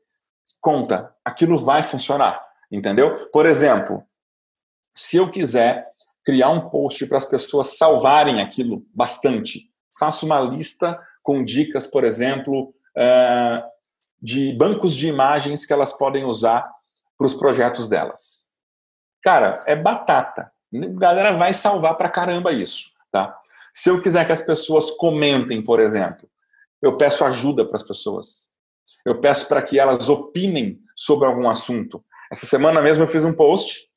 [0.61, 3.29] conta, aquilo vai funcionar, entendeu?
[3.31, 4.03] Por exemplo,
[4.95, 5.87] se eu quiser
[6.25, 12.03] criar um post para as pessoas salvarem aquilo bastante, faço uma lista com dicas, por
[12.03, 13.63] exemplo, é,
[14.21, 16.69] de bancos de imagens que elas podem usar
[17.17, 18.47] para os projetos delas.
[19.21, 20.51] Cara, é batata.
[20.73, 23.35] A galera vai salvar para caramba isso, tá?
[23.73, 26.29] Se eu quiser que as pessoas comentem, por exemplo,
[26.81, 28.49] eu peço ajuda para as pessoas.
[29.05, 32.03] Eu peço para que elas opinem sobre algum assunto.
[32.31, 33.89] Essa semana mesmo eu fiz um post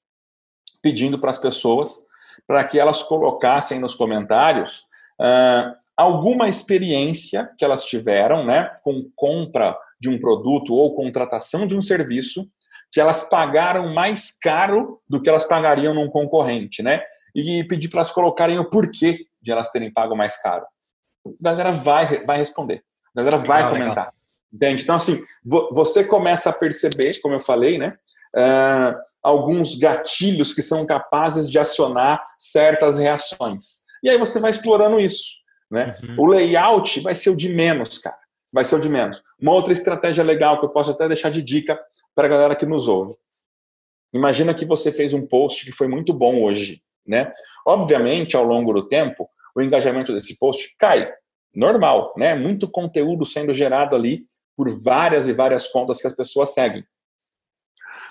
[0.83, 2.05] pedindo para as pessoas
[2.47, 4.85] para que elas colocassem nos comentários
[5.21, 11.77] uh, alguma experiência que elas tiveram, né, com compra de um produto ou contratação de
[11.77, 12.49] um serviço
[12.91, 17.03] que elas pagaram mais caro do que elas pagariam num concorrente, né?
[17.35, 20.67] E pedir para elas colocarem o porquê de elas terem pago mais caro
[21.27, 22.83] a galera vai, vai responder.
[23.15, 23.97] A galera vai legal, comentar.
[23.97, 24.15] Legal.
[24.53, 24.83] Entende?
[24.83, 27.97] Então, assim, você começa a perceber, como eu falei, né?
[28.35, 33.83] Uh, alguns gatilhos que são capazes de acionar certas reações.
[34.03, 35.43] E aí você vai explorando isso.
[35.71, 35.97] Né?
[36.03, 36.17] Uhum.
[36.19, 38.19] O layout vai ser o de menos, cara.
[38.53, 39.23] Vai ser o de menos.
[39.41, 41.79] Uma outra estratégia legal que eu posso até deixar de dica
[42.15, 43.15] para a galera que nos ouve.
[44.13, 46.83] Imagina que você fez um post que foi muito bom hoje.
[47.07, 47.33] Né?
[47.67, 51.11] Obviamente, ao longo do tempo, o engajamento desse post cai.
[51.55, 52.35] Normal, né?
[52.35, 56.85] Muito conteúdo sendo gerado ali por várias e várias contas que as pessoas seguem.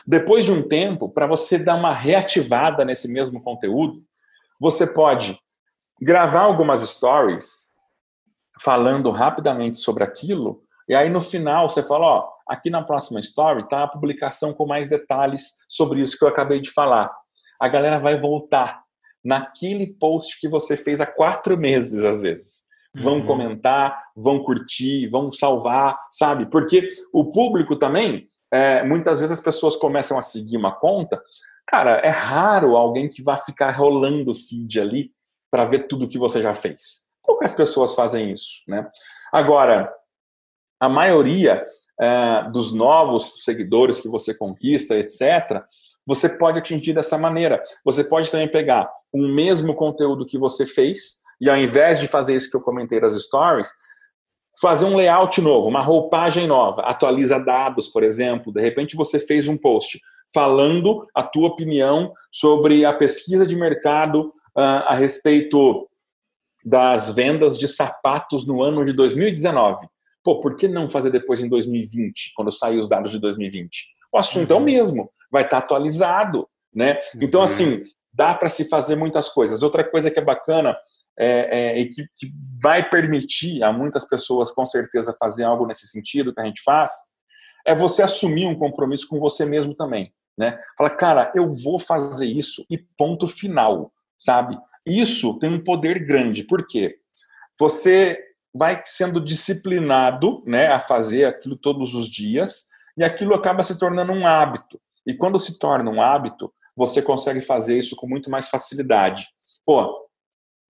[0.05, 4.03] Depois de um tempo, para você dar uma reativada nesse mesmo conteúdo,
[4.59, 5.39] você pode
[5.99, 7.69] gravar algumas stories
[8.59, 13.67] falando rapidamente sobre aquilo, e aí no final você fala, ó, aqui na próxima story
[13.67, 17.11] tá a publicação com mais detalhes sobre isso que eu acabei de falar.
[17.59, 18.80] A galera vai voltar
[19.23, 22.65] naquele post que você fez há quatro meses, às vezes.
[22.93, 23.25] Vão uhum.
[23.25, 26.45] comentar, vão curtir, vão salvar, sabe?
[26.47, 31.21] Porque o público também, é, muitas vezes as pessoas começam a seguir uma conta.
[31.65, 35.11] Cara, é raro alguém que vá ficar rolando o feed ali
[35.49, 37.05] para ver tudo que você já fez.
[37.23, 38.89] Poucas pessoas fazem isso, né?
[39.31, 39.93] Agora,
[40.79, 41.65] a maioria
[41.99, 45.63] é, dos novos seguidores que você conquista, etc.,
[46.05, 47.61] você pode atingir dessa maneira.
[47.85, 52.35] Você pode também pegar o mesmo conteúdo que você fez e ao invés de fazer
[52.35, 53.69] isso que eu comentei das stories,
[54.59, 58.53] fazer um layout novo, uma roupagem nova, atualiza dados, por exemplo.
[58.53, 59.99] De repente você fez um post
[60.33, 65.87] falando a tua opinião sobre a pesquisa de mercado uh, a respeito
[66.63, 69.87] das vendas de sapatos no ano de 2019.
[70.23, 73.87] Pô, por que não fazer depois em 2020, quando sair os dados de 2020?
[74.13, 74.57] O assunto uhum.
[74.57, 74.65] é o uhum.
[74.65, 76.99] mesmo, vai estar atualizado, né?
[77.19, 77.45] Então, uhum.
[77.45, 79.63] assim, dá para se fazer muitas coisas.
[79.63, 80.77] Outra coisa que é bacana
[81.17, 85.87] é, é, e que, que, vai permitir a muitas pessoas, com certeza, fazer algo nesse
[85.87, 86.91] sentido que a gente faz,
[87.65, 90.13] é você assumir um compromisso com você mesmo também.
[90.37, 90.57] Né?
[90.77, 94.57] Fala, cara, eu vou fazer isso e ponto final, sabe?
[94.85, 96.97] Isso tem um poder grande, por quê?
[97.59, 98.17] Você
[98.53, 102.65] vai sendo disciplinado né, a fazer aquilo todos os dias,
[102.97, 104.79] e aquilo acaba se tornando um hábito.
[105.05, 109.27] E quando se torna um hábito, você consegue fazer isso com muito mais facilidade.
[109.65, 110.07] Pô,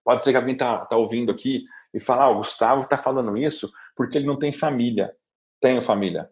[0.04, 1.64] pode ser que alguém tá, tá ouvindo aqui
[1.94, 5.14] e falar, ah, o Gustavo está falando isso porque ele não tem família.
[5.60, 6.30] Tenho família.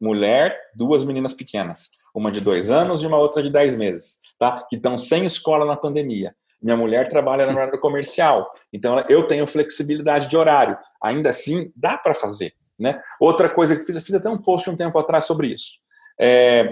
[0.00, 1.90] Mulher, duas meninas pequenas.
[2.14, 4.64] Uma de dois anos e uma outra de dez meses, tá?
[4.68, 6.34] Que estão sem escola na pandemia.
[6.60, 10.76] Minha mulher trabalha na área comercial, então eu tenho flexibilidade de horário.
[11.00, 12.52] Ainda assim, dá para fazer.
[12.78, 13.00] Né?
[13.20, 15.78] Outra coisa que fiz, eu fiz até um post um tempo atrás sobre isso.
[16.20, 16.68] É,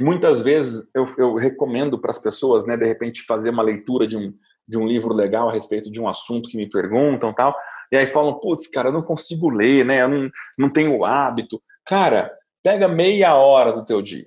[0.00, 4.16] muitas vezes eu, eu recomendo para as pessoas, né, de repente, fazer uma leitura de
[4.16, 4.32] um,
[4.66, 7.56] de um livro legal a respeito de um assunto que me perguntam tal,
[7.90, 11.62] e aí falam, putz, cara, eu não consigo ler, né, eu não, não tenho hábito.
[11.84, 12.32] Cara,
[12.62, 14.26] pega meia hora do teu dia.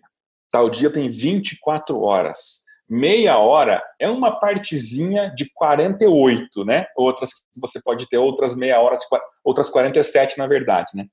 [0.52, 6.88] Tal dia tem 24 horas meia hora é uma partezinha de 48, né?
[6.98, 7.30] Outras
[7.62, 8.96] você pode ter outras meia hora,
[9.44, 11.06] outras 47 na verdade, né?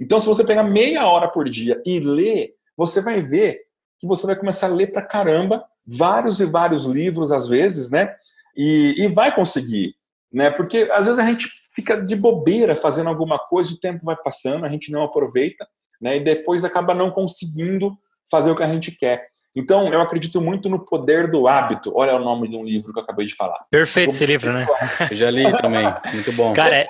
[0.00, 3.60] Então, se você pegar meia hora por dia e ler, você vai ver
[4.02, 8.12] que você vai começar a ler pra caramba, vários e vários livros às vezes, né?
[8.56, 9.94] E, e vai conseguir,
[10.32, 10.50] né?
[10.50, 14.66] Porque às vezes a gente fica de bobeira fazendo alguma coisa, o tempo vai passando,
[14.66, 15.64] a gente não aproveita,
[16.00, 16.16] né?
[16.16, 17.96] E depois acaba não conseguindo
[18.28, 19.24] fazer o que a gente quer.
[19.54, 21.92] Então, eu acredito muito no poder do hábito.
[21.94, 23.64] Olha o nome de um livro que eu acabei de falar.
[23.70, 24.66] Perfeito esse livro, né?
[25.10, 25.84] Eu já li também.
[26.12, 26.52] Muito bom.
[26.54, 26.88] Cara, é,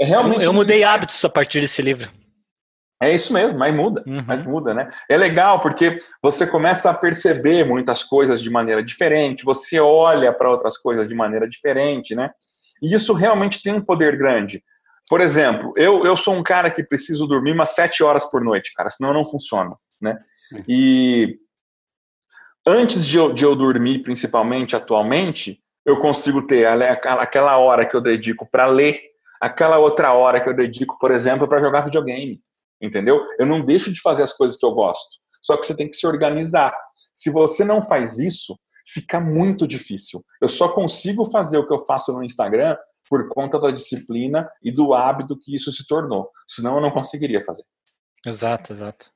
[0.00, 0.38] é realmente.
[0.38, 2.10] Eu, eu mudei hábitos a partir desse livro.
[3.02, 4.24] É isso mesmo, mas muda, uhum.
[4.26, 4.88] mas muda, né?
[5.08, 10.50] É legal porque você começa a perceber muitas coisas de maneira diferente, você olha para
[10.50, 12.30] outras coisas de maneira diferente, né?
[12.82, 14.62] E isso realmente tem um poder grande.
[15.08, 18.72] Por exemplo, eu, eu sou um cara que preciso dormir umas sete horas por noite,
[18.74, 20.16] cara, senão eu não funciona, né?
[20.68, 21.38] E
[22.66, 28.00] antes de eu, de eu dormir, principalmente atualmente, eu consigo ter aquela hora que eu
[28.00, 29.00] dedico para ler,
[29.40, 32.40] aquela outra hora que eu dedico, por exemplo, para jogar videogame.
[32.84, 33.24] Entendeu?
[33.38, 35.18] Eu não deixo de fazer as coisas que eu gosto.
[35.40, 36.74] Só que você tem que se organizar.
[37.14, 38.58] Se você não faz isso,
[38.92, 40.22] fica muito difícil.
[40.40, 42.76] Eu só consigo fazer o que eu faço no Instagram
[43.08, 46.30] por conta da disciplina e do hábito que isso se tornou.
[46.46, 47.64] Senão eu não conseguiria fazer.
[48.26, 49.10] Exato, exato.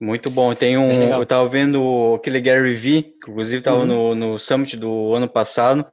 [0.00, 0.54] Muito bom.
[0.54, 0.90] Tem um.
[0.90, 3.86] Eu estava vendo aquele Gary Vee, inclusive estava uhum.
[3.86, 5.86] no, no Summit do ano passado.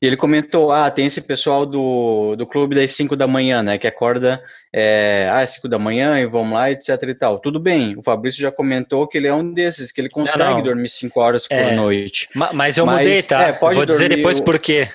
[0.00, 3.78] E ele comentou: ah, tem esse pessoal do, do clube das 5 da manhã, né?
[3.78, 7.38] Que acorda é, às 5 da manhã e vão lá, etc e tal.
[7.40, 10.56] Tudo bem, o Fabrício já comentou que ele é um desses, que ele consegue não,
[10.56, 10.62] não.
[10.62, 12.28] dormir 5 horas por é, noite.
[12.52, 13.42] Mas eu mas, mudei, tá?
[13.42, 14.44] É, pode vou dizer depois o...
[14.44, 14.88] por quê.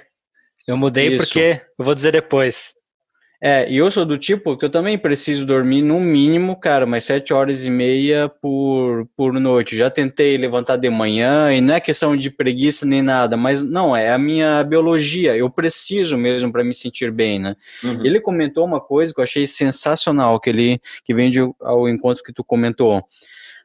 [0.65, 1.17] Eu mudei Isso.
[1.17, 2.73] porque eu vou dizer depois.
[3.45, 7.03] É, e eu sou do tipo que eu também preciso dormir no mínimo, cara, mais
[7.03, 9.75] sete horas e meia por, por noite.
[9.75, 13.93] Já tentei levantar de manhã e não é questão de preguiça nem nada, mas não,
[13.93, 15.35] é a minha biologia.
[15.35, 17.57] Eu preciso mesmo para me sentir bem, né?
[17.83, 18.05] Uhum.
[18.05, 22.23] Ele comentou uma coisa que eu achei sensacional, que ele que vem de, ao encontro
[22.23, 23.03] que tu comentou.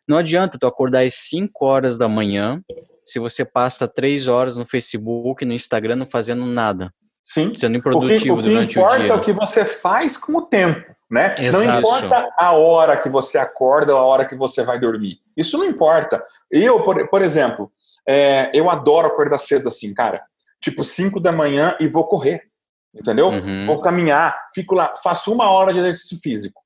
[0.08, 2.60] Não adianta tu acordar às 5 horas da manhã
[3.04, 6.92] se você passa três horas no Facebook, no Instagram, não fazendo nada.
[7.28, 7.54] Sim.
[7.54, 10.42] Sendo improdutivo o que, o que importa o é o que você faz com o
[10.42, 11.34] tempo, né?
[11.38, 11.64] Exato.
[11.64, 15.18] Não importa a hora que você acorda ou a hora que você vai dormir.
[15.36, 16.24] Isso não importa.
[16.50, 17.70] Eu, por, por exemplo,
[18.08, 20.22] é, eu adoro acordar cedo assim, cara.
[20.58, 22.48] Tipo 5 da manhã e vou correr.
[22.94, 23.28] Entendeu?
[23.28, 23.66] Uhum.
[23.66, 26.62] Vou caminhar, fico lá, faço uma hora de exercício físico.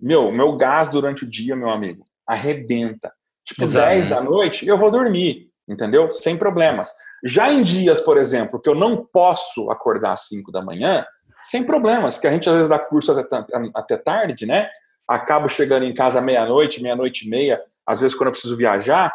[0.00, 3.12] Meu, meu gás durante o dia, meu amigo, arrebenta.
[3.44, 3.88] Tipo, Exato.
[3.88, 6.10] 10 da noite, eu vou dormir, entendeu?
[6.10, 6.90] Sem problemas.
[7.24, 11.04] Já em dias, por exemplo, que eu não posso acordar às 5 da manhã,
[11.42, 14.68] sem problemas, que a gente às vezes dá curso até, até tarde, né?
[15.06, 19.12] Acabo chegando em casa meia-noite, meia-noite e meia, às vezes quando eu preciso viajar,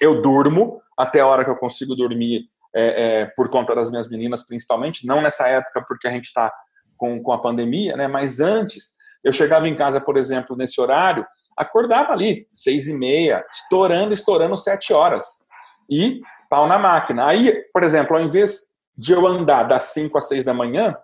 [0.00, 4.08] eu durmo até a hora que eu consigo dormir é, é, por conta das minhas
[4.08, 6.52] meninas, principalmente, não nessa época porque a gente está
[6.96, 8.06] com, com a pandemia, né?
[8.06, 13.44] Mas antes, eu chegava em casa, por exemplo, nesse horário, acordava ali, seis e meia,
[13.50, 15.42] estourando, estourando sete horas.
[15.88, 17.26] E pau na máquina.
[17.26, 18.64] Aí, por exemplo, ao invés
[18.96, 20.96] de eu andar das 5 às 6 da manhã,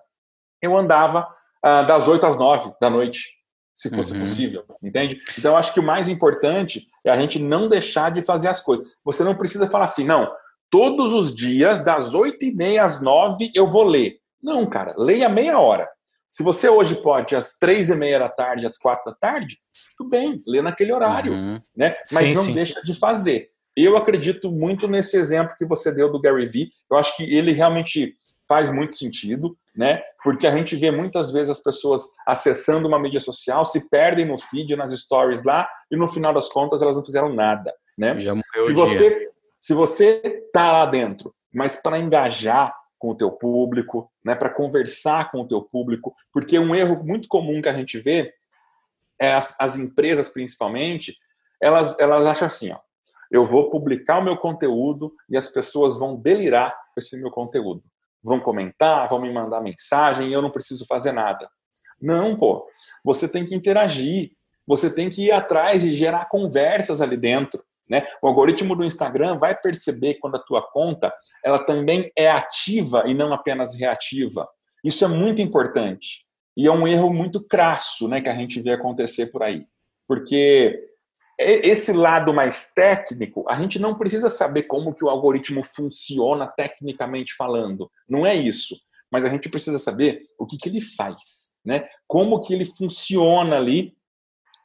[0.61, 1.29] eu andava
[1.63, 3.31] ah, das 8 às 9 da noite,
[3.75, 4.21] se fosse uhum.
[4.21, 5.19] possível, entende?
[5.38, 8.87] Então, acho que o mais importante é a gente não deixar de fazer as coisas.
[9.05, 10.31] Você não precisa falar assim, não,
[10.71, 14.19] todos os dias, das 8 e meia às 9, eu vou ler.
[14.43, 15.88] Não, cara, leia meia hora.
[16.29, 19.59] Se você hoje pode às três e meia da tarde, às quatro da tarde,
[19.97, 21.61] tudo bem, lê naquele horário, uhum.
[21.77, 21.95] né?
[22.11, 22.55] Mas sim, não sim.
[22.55, 23.51] deixa de fazer.
[23.77, 26.70] Eu acredito muito nesse exemplo que você deu do Gary Vee.
[26.90, 28.14] Eu acho que ele realmente
[28.48, 30.02] faz muito sentido, né?
[30.23, 34.38] Porque a gente vê muitas vezes as pessoas acessando uma mídia social, se perdem no
[34.38, 38.14] feed, nas stories lá, e no final das contas elas não fizeram nada, né?
[38.66, 40.20] Se você se você
[40.52, 45.46] tá lá dentro, mas para engajar com o teu público, né, para conversar com o
[45.46, 48.35] teu público, porque um erro muito comum que a gente vê
[49.20, 51.16] é, as, as empresas principalmente,
[51.60, 52.79] elas, elas acham assim, ó,
[53.33, 57.83] eu vou publicar o meu conteúdo e as pessoas vão delirar com esse meu conteúdo.
[58.23, 61.49] Vão comentar, vão me mandar mensagem e eu não preciso fazer nada.
[62.01, 62.67] Não, pô.
[63.03, 64.33] Você tem que interagir.
[64.67, 67.65] Você tem que ir atrás e gerar conversas ali dentro.
[67.89, 68.07] Né?
[68.21, 71.13] O algoritmo do Instagram vai perceber quando a tua conta
[71.43, 74.47] ela também é ativa e não apenas reativa.
[74.85, 76.27] Isso é muito importante.
[76.55, 79.67] E é um erro muito crasso né, que a gente vê acontecer por aí.
[80.07, 80.92] Porque
[81.43, 87.35] esse lado mais técnico, a gente não precisa saber como que o algoritmo funciona tecnicamente
[87.35, 87.90] falando.
[88.09, 88.77] Não é isso.
[89.11, 91.87] Mas a gente precisa saber o que, que ele faz, né?
[92.07, 93.95] Como que ele funciona ali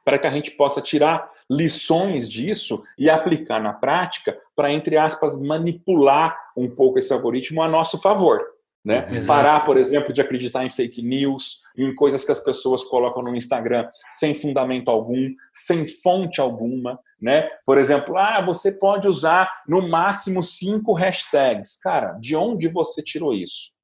[0.06, 5.38] para que a gente possa tirar lições disso e aplicar na prática para, entre aspas,
[5.38, 8.42] manipular um pouco esse algoritmo a nosso favor.
[8.86, 9.06] Né?
[9.26, 13.36] Parar, por exemplo, de acreditar em fake news, em coisas que as pessoas colocam no
[13.36, 16.98] Instagram sem fundamento algum, sem fonte alguma.
[17.22, 17.50] Né?
[17.66, 21.78] Por exemplo, ah, você pode usar no máximo cinco hashtags.
[21.82, 23.76] Cara, de onde você tirou isso?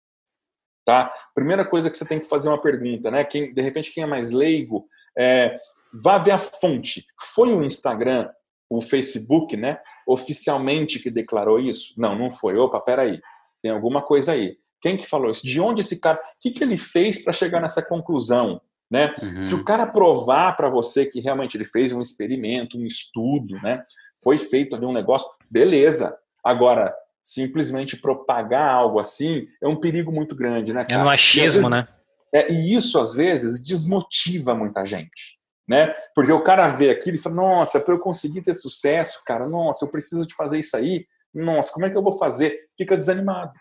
[0.85, 1.11] Tá?
[1.33, 3.23] Primeira coisa que você tem que fazer uma pergunta, né?
[3.23, 4.85] Quem, de repente, quem é mais leigo,
[5.17, 5.57] é,
[5.93, 7.05] vá ver a fonte.
[7.33, 8.29] Foi o Instagram,
[8.69, 9.79] o Facebook, né?
[10.07, 11.93] Oficialmente que declarou isso?
[11.97, 12.57] Não, não foi.
[12.57, 13.21] Opa, peraí.
[13.61, 14.57] Tem alguma coisa aí.
[14.83, 15.45] Quem que falou isso?
[15.45, 16.17] De onde esse cara?
[16.17, 18.61] O que, que ele fez para chegar nessa conclusão?
[18.91, 19.15] Né?
[19.23, 19.41] Uhum.
[19.41, 23.81] Se o cara provar para você que realmente ele fez um experimento, um estudo, né?
[24.21, 26.15] Foi feito ali um negócio, beleza.
[26.43, 30.83] Agora, simplesmente propagar algo assim é um perigo muito grande, né?
[30.83, 31.01] Cara?
[31.01, 31.87] É um achismo, né?
[32.35, 35.95] É, e isso às vezes desmotiva muita gente, né?
[36.13, 39.85] Porque o cara vê aquilo e fala: "Nossa, para eu conseguir ter sucesso, cara, nossa,
[39.85, 41.05] eu preciso de fazer isso aí.
[41.33, 43.53] Nossa, como é que eu vou fazer?" Fica desanimado.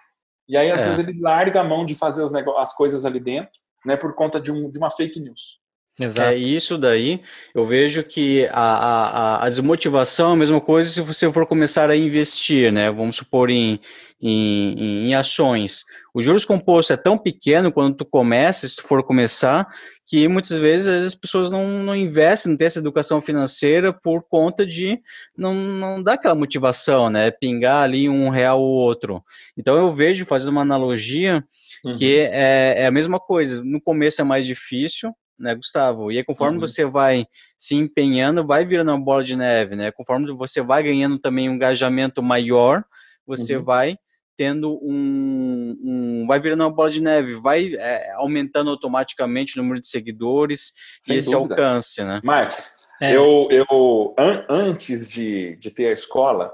[0.52, 0.88] E aí, às é.
[0.88, 2.22] vezes, ele larga a mão de fazer
[2.58, 5.61] as coisas ali dentro, né, por conta de, um, de uma fake news.
[6.04, 6.30] Exato.
[6.30, 7.20] É isso daí.
[7.54, 11.90] Eu vejo que a, a, a, desmotivação é a mesma coisa se você for começar
[11.90, 12.90] a investir, né?
[12.90, 13.80] Vamos supor em,
[14.20, 15.84] em, em ações.
[16.14, 19.66] O juros composto é tão pequeno quando tu começa, se tu for começar,
[20.06, 24.66] que muitas vezes as pessoas não, não investem, não têm essa educação financeira por conta
[24.66, 25.00] de
[25.36, 27.30] não, não dar aquela motivação, né?
[27.30, 29.24] Pingar ali um real ou outro.
[29.56, 31.44] Então eu vejo, fazendo uma analogia,
[31.84, 31.96] uhum.
[31.96, 33.62] que é, é a mesma coisa.
[33.64, 36.10] No começo é mais difícil, né, Gustavo?
[36.10, 36.60] E aí, conforme uhum.
[36.60, 37.26] você vai
[37.58, 39.90] se empenhando, vai virando uma bola de neve, né?
[39.90, 42.84] Conforme você vai ganhando também um engajamento maior,
[43.26, 43.64] você uhum.
[43.64, 43.98] vai
[44.36, 49.80] tendo um, um, vai virando uma bola de neve, vai é, aumentando automaticamente o número
[49.80, 51.54] de seguidores Sem e esse dúvida.
[51.54, 52.20] alcance, né?
[52.24, 52.62] Marco,
[53.00, 53.14] é.
[53.14, 56.52] eu, eu an, antes de, de ter a escola,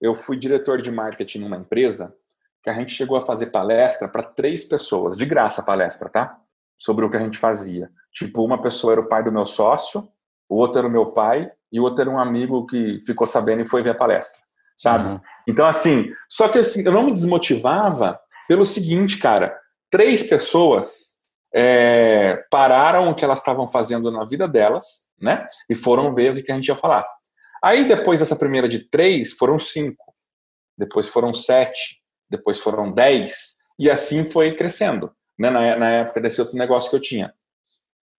[0.00, 2.14] eu fui diretor de marketing numa empresa
[2.62, 6.36] que a gente chegou a fazer palestra para três pessoas, de graça a palestra, tá?
[6.76, 7.90] Sobre o que a gente fazia.
[8.16, 10.08] Tipo, uma pessoa era o pai do meu sócio,
[10.48, 13.60] o outro era o meu pai e o outro era um amigo que ficou sabendo
[13.60, 14.40] e foi ver a palestra,
[14.74, 15.08] sabe?
[15.10, 15.20] Uhum.
[15.46, 19.54] Então, assim, só que assim, eu não me desmotivava pelo seguinte, cara,
[19.90, 21.16] três pessoas
[21.54, 25.46] é, pararam o que elas estavam fazendo na vida delas, né?
[25.68, 27.06] E foram ver o que a gente ia falar.
[27.62, 30.14] Aí, depois dessa primeira de três, foram cinco.
[30.78, 32.00] Depois foram sete.
[32.30, 33.56] Depois foram dez.
[33.78, 35.50] E assim foi crescendo, né?
[35.50, 37.34] Na, na época desse outro negócio que eu tinha.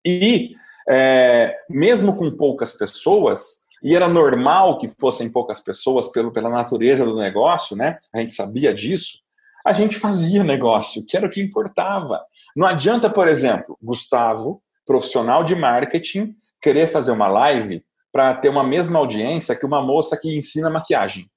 [0.07, 0.55] E,
[0.87, 7.03] é, mesmo com poucas pessoas, e era normal que fossem poucas pessoas pelo, pela natureza
[7.05, 7.99] do negócio, né?
[8.13, 9.19] A gente sabia disso.
[9.65, 12.23] A gente fazia negócio, que era o que importava.
[12.55, 18.63] Não adianta, por exemplo, Gustavo, profissional de marketing, querer fazer uma live para ter uma
[18.63, 21.29] mesma audiência que uma moça que ensina maquiagem.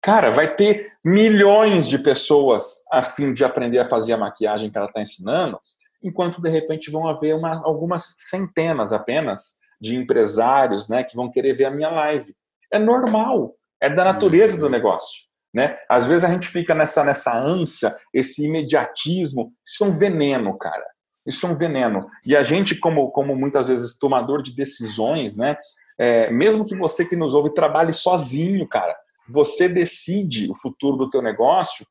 [0.00, 4.78] Cara, vai ter milhões de pessoas a fim de aprender a fazer a maquiagem que
[4.78, 5.60] ela está ensinando,
[6.02, 11.54] enquanto de repente vão haver uma, algumas centenas apenas de empresários né, que vão querer
[11.54, 12.34] ver a minha live.
[12.72, 14.70] É normal, é da natureza do uhum.
[14.70, 15.22] negócio.
[15.52, 15.76] Né?
[15.88, 19.52] Às vezes a gente fica nessa, nessa ânsia, esse imediatismo.
[19.66, 20.84] Isso é um veneno, cara.
[21.26, 22.08] Isso é um veneno.
[22.24, 25.56] E a gente, como, como muitas vezes tomador de decisões, né?
[25.98, 28.96] É, mesmo que você que nos ouve trabalhe sozinho, cara,
[29.28, 31.86] você decide o futuro do teu negócio,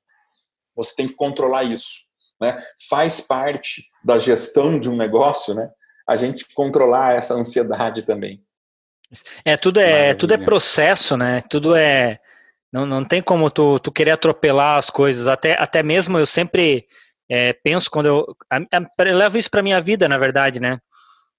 [0.76, 2.10] você tem que controlar isso.
[2.42, 2.62] Né?
[2.90, 5.70] Faz parte da gestão de um negócio, né?
[6.08, 8.44] A gente controlar essa ansiedade também.
[9.46, 10.16] É, tudo é, Maravilha.
[10.16, 11.42] tudo é processo, né?
[11.50, 12.20] Tudo é.
[12.72, 15.28] Não, não tem como tu, tu querer atropelar as coisas.
[15.28, 16.88] Até, até mesmo eu sempre
[17.30, 18.38] é, penso quando eu,
[18.98, 20.80] eu levo isso para minha vida, na verdade, né?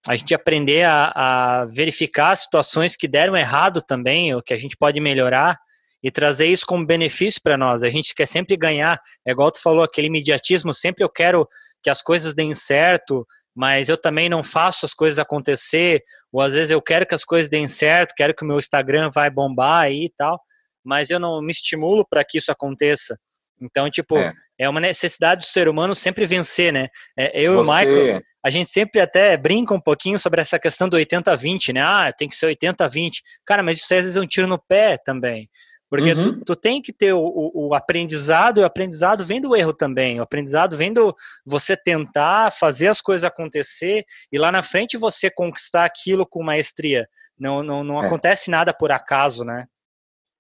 [0.07, 4.77] A gente aprender a, a verificar situações que deram errado também, ou que a gente
[4.77, 5.59] pode melhorar
[6.03, 7.83] e trazer isso como benefício para nós.
[7.83, 11.49] A gente quer sempre ganhar, é igual tu falou, aquele imediatismo, sempre eu quero
[11.83, 16.53] que as coisas deem certo, mas eu também não faço as coisas acontecer, ou às
[16.53, 19.83] vezes eu quero que as coisas deem certo, quero que o meu Instagram vai bombar
[19.83, 20.41] aí e tal,
[20.85, 23.17] mas eu não me estimulo para que isso aconteça.
[23.61, 24.33] Então, tipo, é.
[24.59, 24.69] é.
[24.69, 26.89] uma necessidade do ser humano sempre vencer, né?
[27.17, 27.71] É, eu Você...
[27.71, 31.73] e o Michael, a gente sempre até brinca um pouquinho sobre essa questão do 80-20,
[31.73, 31.81] né?
[31.81, 33.13] Ah, tem que ser 80-20.
[33.47, 35.49] Cara, mas isso às vezes é um tiro no pé também.
[35.93, 36.39] Porque uhum.
[36.39, 39.75] tu, tu, tem que ter o, o, o, aprendizado, e o aprendizado vem do erro
[39.75, 40.19] também.
[40.19, 41.15] O aprendizado vem do
[41.45, 47.07] você tentar fazer as coisas acontecer e lá na frente você conquistar aquilo com maestria.
[47.39, 48.07] Não, não, não é.
[48.07, 49.67] acontece nada por acaso, né?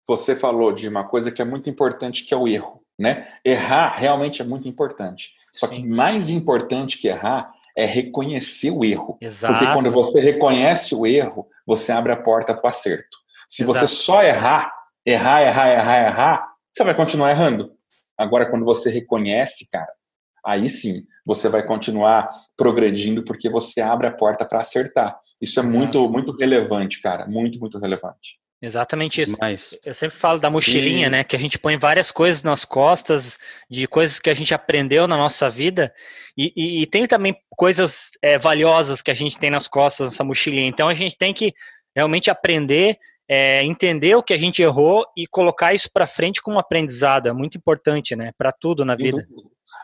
[0.09, 2.83] Você falou de uma coisa que é muito importante, que é o erro.
[2.99, 3.31] Né?
[3.45, 5.33] Errar realmente é muito importante.
[5.53, 5.75] Só Sim.
[5.75, 9.19] que mais importante que errar é reconhecer o erro.
[9.21, 9.53] Exato.
[9.53, 13.19] Porque quando você reconhece o erro, você abre a porta para o acerto.
[13.47, 13.81] Se Exato.
[13.81, 14.73] você só errar,
[15.05, 17.73] errar, errar, errar, errar, você vai continuar errando.
[18.17, 19.93] Agora, quando você reconhece, cara,
[20.45, 25.19] aí sim você vai continuar progredindo porque você abre a porta para acertar.
[25.41, 25.79] Isso é Exato.
[25.79, 27.27] muito, muito relevante, cara.
[27.27, 28.41] Muito, muito relevante.
[28.63, 29.37] Exatamente isso.
[29.41, 29.77] Mas...
[29.85, 31.11] Eu sempre falo da mochilinha, e...
[31.11, 31.25] né?
[31.25, 33.39] Que a gente põe várias coisas nas costas,
[33.69, 35.93] de coisas que a gente aprendeu na nossa vida,
[36.37, 40.23] e, e, e tem também coisas é, valiosas que a gente tem nas costas nessa
[40.23, 40.69] mochilinha.
[40.69, 41.53] Então a gente tem que
[41.95, 42.99] realmente aprender
[43.35, 47.30] é, entender o que a gente errou e colocar isso para frente como aprendizado.
[47.30, 48.30] É muito importante, né?
[48.37, 49.26] Para tudo na vida.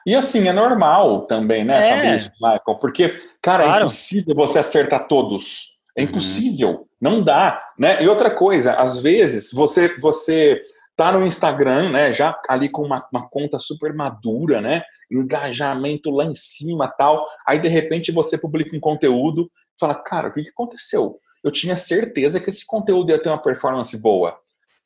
[0.07, 1.97] E assim, é normal também, né, é.
[1.97, 2.79] Fabrício, Michael?
[2.79, 3.81] Porque, cara, é claro.
[3.81, 5.79] é impossível você acertar todos.
[5.97, 6.09] É uhum.
[6.11, 6.69] impossível.
[6.69, 6.85] Uhum.
[7.01, 8.03] Não dá, né?
[8.03, 10.61] E outra coisa, às vezes você você
[10.95, 16.25] tá no Instagram, né, já ali com uma, uma conta super madura, né, engajamento lá
[16.25, 17.25] em cima, tal.
[17.47, 21.19] Aí de repente você publica um conteúdo, fala, cara, o que, que aconteceu?
[21.49, 24.39] Eu tinha certeza que esse conteúdo ia ter uma performance boa.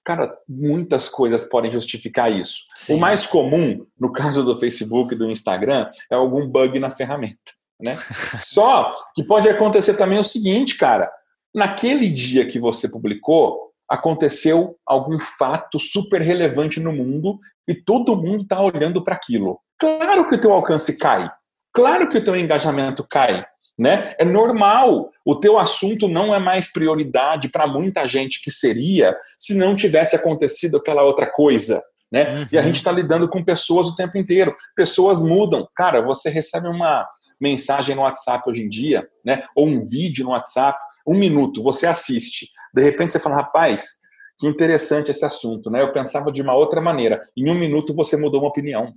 [0.05, 2.67] Cara, muitas coisas podem justificar isso.
[2.75, 2.95] Sim.
[2.95, 7.53] O mais comum, no caso do Facebook e do Instagram, é algum bug na ferramenta.
[7.81, 7.99] Né?
[8.41, 11.11] Só que pode acontecer também o seguinte, cara.
[11.55, 17.39] Naquele dia que você publicou, aconteceu algum fato super relevante no mundo
[17.69, 19.61] e todo mundo está olhando para aquilo.
[19.79, 21.31] Claro que o teu alcance cai.
[21.75, 23.45] Claro que o teu engajamento cai
[23.79, 24.15] né?
[24.19, 25.11] É normal.
[25.25, 30.15] O teu assunto não é mais prioridade para muita gente que seria se não tivesse
[30.15, 31.83] acontecido aquela outra coisa.
[32.11, 32.31] Né?
[32.31, 32.49] Uhum.
[32.53, 34.55] E a gente está lidando com pessoas o tempo inteiro.
[34.77, 35.67] Pessoas mudam.
[35.75, 37.07] Cara, você recebe uma
[37.41, 39.43] mensagem no WhatsApp hoje em dia, né?
[39.57, 42.49] ou um vídeo no WhatsApp, um minuto, você assiste.
[42.73, 43.97] De repente você fala, rapaz,
[44.39, 45.71] que interessante esse assunto.
[45.71, 45.83] Né?
[45.83, 47.21] Eu pensava de uma outra maneira.
[47.37, 48.93] Em um minuto você mudou uma opinião.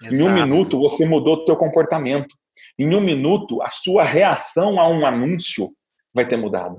[0.00, 0.14] Exato.
[0.14, 2.34] Em um minuto você mudou o teu comportamento.
[2.78, 5.70] Em um minuto, a sua reação a um anúncio
[6.12, 6.76] vai ter mudado,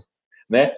[0.50, 0.72] né?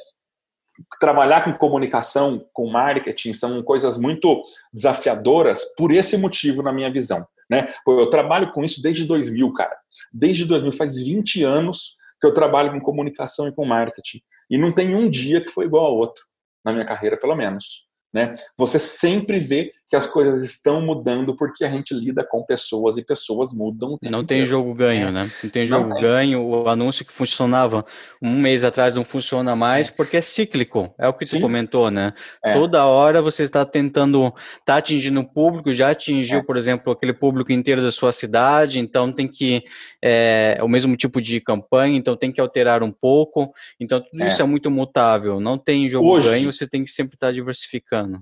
[1.00, 7.26] Trabalhar com comunicação, com marketing, são coisas muito desafiadoras por esse motivo, na minha visão.
[7.50, 7.74] Né?
[7.88, 9.76] Eu trabalho com isso desde 2000, cara.
[10.14, 14.22] Desde 2000, faz 20 anos que eu trabalho com comunicação e com marketing.
[14.50, 16.24] E não tem um dia que foi igual ao outro,
[16.64, 17.88] na minha carreira, pelo menos.
[18.14, 18.36] Né?
[18.58, 23.06] Você sempre vê que as coisas estão mudando porque a gente lida com pessoas e
[23.06, 23.98] pessoas mudam.
[24.02, 25.12] Não tem jogo ganho, é.
[25.12, 25.32] né?
[25.42, 26.02] Não tem jogo não tem.
[26.02, 26.44] ganho.
[26.44, 27.86] O anúncio que funcionava
[28.22, 30.94] um mês atrás não funciona mais porque é cíclico.
[31.00, 31.38] É o que Sim.
[31.38, 32.14] tu comentou, né?
[32.44, 32.54] É.
[32.54, 36.44] Toda hora você está tentando, está atingindo o público, já atingiu, é.
[36.44, 39.64] por exemplo, aquele público inteiro da sua cidade, então tem que
[40.04, 43.54] é, o mesmo tipo de campanha, então tem que alterar um pouco.
[43.80, 45.40] Então tudo isso é, é muito mutável.
[45.40, 48.22] Não tem jogo Hoje, ganho, você tem que sempre estar diversificando.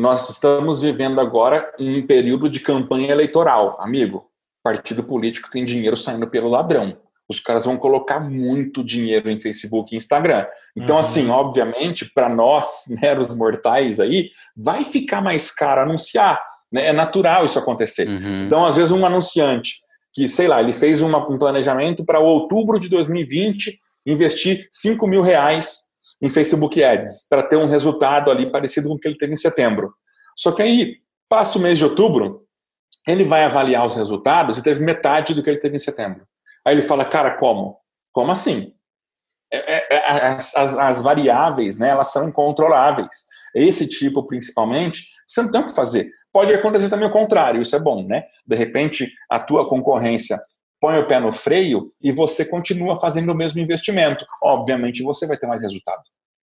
[0.00, 3.76] Nós estamos vivendo agora um período de campanha eleitoral.
[3.78, 4.30] Amigo,
[4.64, 6.96] partido político tem dinheiro saindo pelo ladrão.
[7.28, 10.46] Os caras vão colocar muito dinheiro em Facebook e Instagram.
[10.74, 11.00] Então, uhum.
[11.00, 16.40] assim, obviamente, para nós, meros mortais aí, vai ficar mais caro anunciar.
[16.72, 16.86] Né?
[16.86, 18.08] É natural isso acontecer.
[18.08, 18.46] Uhum.
[18.46, 19.82] Então, às vezes, um anunciante
[20.14, 25.20] que, sei lá, ele fez uma, um planejamento para outubro de 2020 investir 5 mil
[25.20, 25.89] reais
[26.22, 29.36] em Facebook Ads para ter um resultado ali parecido com o que ele teve em
[29.36, 29.92] setembro.
[30.36, 30.96] Só que aí,
[31.28, 32.46] passa o mês de outubro,
[33.06, 36.26] ele vai avaliar os resultados e teve metade do que ele teve em setembro.
[36.64, 37.78] Aí ele fala, cara, como?
[38.12, 38.74] Como assim?
[39.52, 43.26] É, é, é as, as, as, variáveis, né, elas são incontroláveis.
[43.54, 46.10] Esse tipo, principalmente, você não tem o que fazer.
[46.32, 48.24] Pode acontecer também o contrário, isso é bom, né?
[48.46, 50.40] De repente, a tua concorrência
[50.80, 54.24] põe o pé no freio e você continua fazendo o mesmo investimento.
[54.42, 56.02] Obviamente você vai ter mais resultado.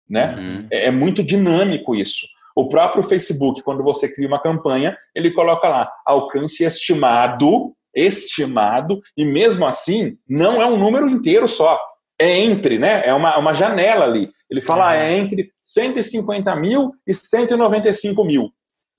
[0.09, 0.35] Né?
[0.35, 0.67] Uhum.
[0.71, 2.25] É, é muito dinâmico isso.
[2.55, 9.25] O próprio Facebook, quando você cria uma campanha, ele coloca lá alcance estimado, estimado, e
[9.25, 11.79] mesmo assim não é um número inteiro só.
[12.19, 13.01] É entre, né?
[13.03, 14.29] É uma, uma janela ali.
[14.49, 14.91] Ele fala, uhum.
[14.91, 18.51] ah, é entre 150 mil e 195 mil.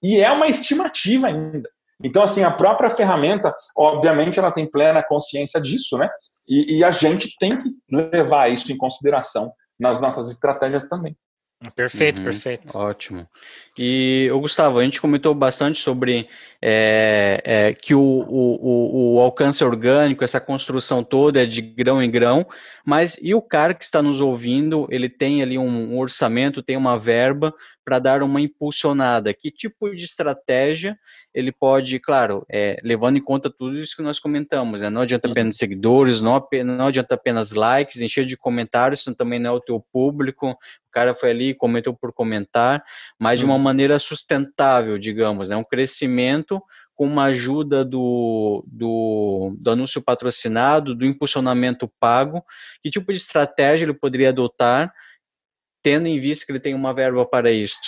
[0.02, 1.70] E é uma estimativa ainda.
[2.02, 6.08] Então, assim, a própria ferramenta, obviamente, ela tem plena consciência disso, né?
[6.48, 11.16] E, e a gente tem que levar isso em consideração nas nossas estratégias também.
[11.70, 12.76] Perfeito, uhum, perfeito.
[12.76, 13.26] Ótimo.
[13.78, 16.28] E, o Gustavo, a gente comentou bastante sobre
[16.60, 22.10] é, é, que o, o, o, alcance orgânico, essa construção toda é de grão em
[22.10, 22.44] grão,
[22.84, 26.76] mas e o cara que está nos ouvindo, ele tem ali um, um orçamento, tem
[26.76, 27.54] uma verba
[27.84, 29.32] para dar uma impulsionada?
[29.34, 30.96] Que tipo de estratégia
[31.34, 34.90] ele pode, claro, é, levando em conta tudo isso que nós comentamos, né?
[34.90, 35.32] não adianta uhum.
[35.32, 39.84] apenas seguidores, não, não adianta apenas likes, encher de comentários, também não é o teu
[39.92, 40.56] público, o
[40.92, 42.84] cara foi ali e comentou por comentar,
[43.18, 43.60] mas de uma uhum.
[43.60, 45.56] maneira sustentável, digamos, né?
[45.56, 46.62] um crescimento
[47.02, 52.44] com uma ajuda do, do, do, anúncio patrocinado, do impulsionamento pago,
[52.80, 54.94] que tipo de estratégia ele poderia adotar
[55.82, 57.80] tendo em vista que ele tem uma verba para isso?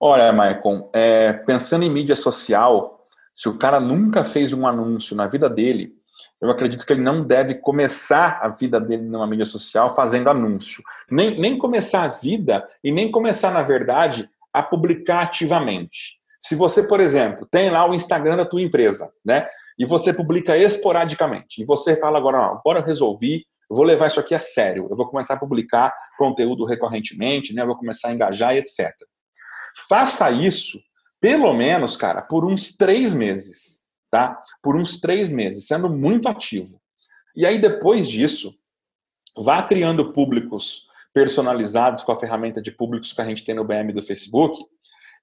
[0.00, 5.26] Olha, Maicon, é, pensando em mídia social, se o cara nunca fez um anúncio na
[5.26, 5.92] vida dele,
[6.40, 10.82] eu acredito que ele não deve começar a vida dele numa mídia social fazendo anúncio.
[11.10, 16.19] Nem, nem começar a vida e nem começar, na verdade, a publicar ativamente.
[16.40, 19.46] Se você, por exemplo, tem lá o Instagram da tua empresa, né?
[19.78, 24.06] E você publica esporadicamente, e você fala agora, ó, agora eu resolvi, eu vou levar
[24.06, 27.62] isso aqui a sério, eu vou começar a publicar conteúdo recorrentemente, né?
[27.62, 28.90] Eu vou começar a engajar e etc.
[29.88, 30.80] Faça isso,
[31.20, 34.42] pelo menos, cara, por uns três meses, tá?
[34.62, 36.80] Por uns três meses, sendo muito ativo.
[37.36, 38.54] E aí, depois disso,
[39.36, 43.92] vá criando públicos personalizados com a ferramenta de públicos que a gente tem no BM
[43.92, 44.58] do Facebook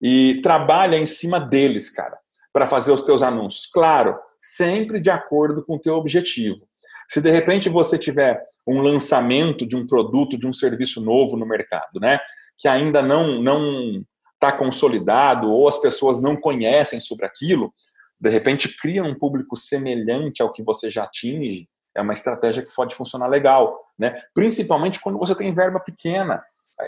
[0.01, 2.17] e trabalha em cima deles, cara,
[2.53, 3.67] para fazer os teus anúncios.
[3.67, 6.67] Claro, sempre de acordo com o teu objetivo.
[7.07, 11.47] Se de repente você tiver um lançamento de um produto, de um serviço novo no
[11.47, 12.19] mercado, né,
[12.57, 17.73] que ainda não não está consolidado ou as pessoas não conhecem sobre aquilo,
[18.19, 22.73] de repente cria um público semelhante ao que você já atinge, é uma estratégia que
[22.75, 24.13] pode funcionar legal, né?
[24.33, 26.43] Principalmente quando você tem verba pequena,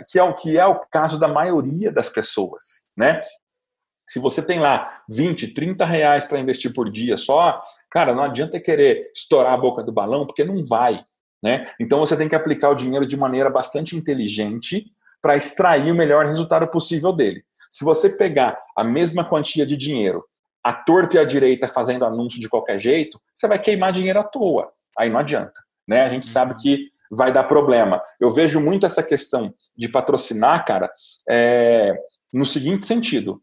[0.07, 3.23] que é o que é o caso da maioria das pessoas, né?
[4.07, 8.59] Se você tem lá 20, 30 reais para investir por dia só, cara, não adianta
[8.59, 11.05] querer estourar a boca do balão, porque não vai.
[11.43, 11.71] Né?
[11.79, 14.85] Então você tem que aplicar o dinheiro de maneira bastante inteligente
[15.21, 17.43] para extrair o melhor resultado possível dele.
[17.69, 20.25] Se você pegar a mesma quantia de dinheiro,
[20.63, 24.23] a torta e a direita fazendo anúncio de qualquer jeito, você vai queimar dinheiro à
[24.23, 24.71] toa.
[24.97, 25.61] Aí não adianta.
[25.87, 26.01] Né?
[26.01, 28.01] A gente sabe que vai dar problema.
[28.19, 30.91] Eu vejo muito essa questão de patrocinar, cara,
[31.29, 31.95] é,
[32.31, 33.41] no seguinte sentido: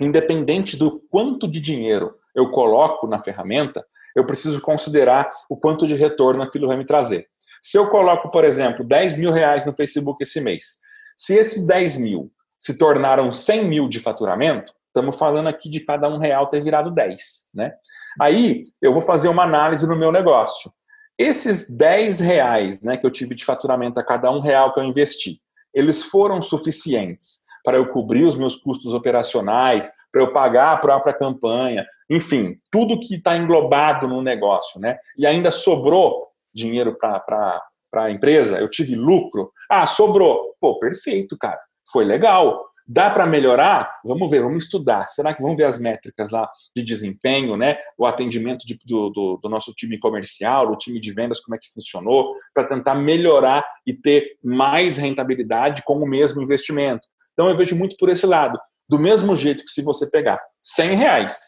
[0.00, 3.84] independente do quanto de dinheiro eu coloco na ferramenta,
[4.14, 7.28] eu preciso considerar o quanto de retorno aquilo vai me trazer.
[7.60, 10.78] Se eu coloco, por exemplo, 10 mil reais no Facebook esse mês,
[11.16, 16.08] se esses 10 mil se tornaram 100 mil de faturamento, estamos falando aqui de cada
[16.08, 17.48] um real ter virado 10.
[17.54, 17.72] Né?
[18.20, 20.72] Aí eu vou fazer uma análise no meu negócio.
[21.20, 24.84] Esses 10 reais né, que eu tive de faturamento a cada um real que eu
[24.84, 25.38] investi,
[25.74, 31.12] eles foram suficientes para eu cobrir os meus custos operacionais, para eu pagar a própria
[31.12, 34.96] campanha, enfim, tudo que está englobado no negócio, né?
[35.18, 37.62] E ainda sobrou dinheiro para
[37.96, 39.52] a empresa, eu tive lucro.
[39.68, 40.54] Ah, sobrou.
[40.58, 41.60] Pô, perfeito, cara.
[41.92, 42.64] Foi legal.
[42.92, 44.00] Dá para melhorar?
[44.04, 45.06] Vamos ver, vamos estudar.
[45.06, 47.78] Será que vamos ver as métricas lá de desempenho, né?
[47.96, 51.58] O atendimento de, do, do, do, nosso time comercial, o time de vendas, como é
[51.58, 57.06] que funcionou, para tentar melhorar e ter mais rentabilidade com o mesmo investimento.
[57.32, 58.58] Então eu vejo muito por esse lado.
[58.88, 61.38] Do mesmo jeito que se você pegar 100 reais,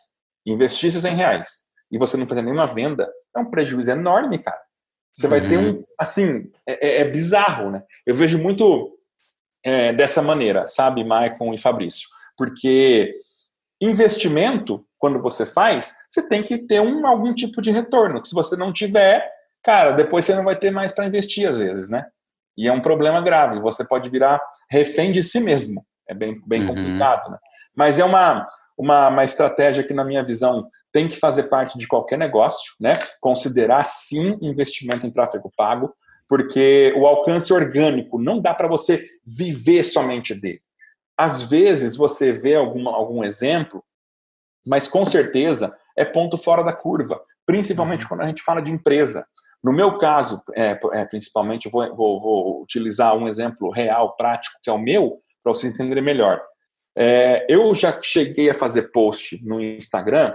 [0.46, 1.48] investisse 100 reais
[1.90, 4.60] e você não fazer nenhuma venda, é um prejuízo enorme, cara.
[5.12, 5.30] Você uhum.
[5.30, 5.84] vai ter um, uhum.
[5.98, 7.82] assim, é, é, é, bizarro, né?
[8.06, 8.96] Eu vejo muito
[9.64, 12.08] é, dessa maneira, sabe, Maicon e Fabrício?
[12.36, 13.14] Porque
[13.80, 18.22] investimento, quando você faz, você tem que ter um, algum tipo de retorno.
[18.22, 19.28] Que se você não tiver,
[19.62, 22.06] cara, depois você não vai ter mais para investir às vezes, né?
[22.56, 23.60] E é um problema grave.
[23.60, 24.40] Você pode virar
[24.70, 25.84] refém de si mesmo.
[26.08, 26.68] É bem, bem uhum.
[26.68, 27.38] complicado, né?
[27.74, 28.46] Mas é uma,
[28.76, 32.92] uma, uma estratégia que, na minha visão, tem que fazer parte de qualquer negócio, né?
[33.20, 35.92] Considerar sim investimento em tráfego pago,
[36.32, 40.62] porque o alcance orgânico não dá para você viver somente dele.
[41.14, 43.84] Às vezes você vê algum, algum exemplo,
[44.66, 48.08] mas com certeza é ponto fora da curva, principalmente uhum.
[48.08, 49.26] quando a gente fala de empresa.
[49.62, 54.70] No meu caso, é, é, principalmente, vou, vou, vou, utilizar um exemplo real, prático, que
[54.70, 56.42] é o meu, para vocês entenderem melhor.
[56.96, 60.34] É, eu já cheguei a fazer post no Instagram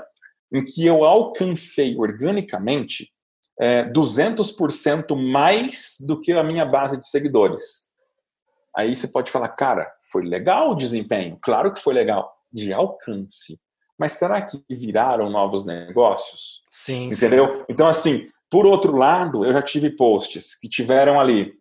[0.53, 3.11] em que eu alcancei organicamente
[3.59, 7.91] é, 200% mais do que a minha base de seguidores.
[8.75, 11.37] Aí você pode falar, cara, foi legal o desempenho?
[11.41, 13.59] Claro que foi legal, de alcance.
[13.97, 16.61] Mas será que viraram novos negócios?
[16.69, 17.09] Sim.
[17.09, 17.47] Entendeu?
[17.47, 17.65] Sim.
[17.69, 21.53] Então, assim, Por outro lado, eu já tive posts que tiveram ali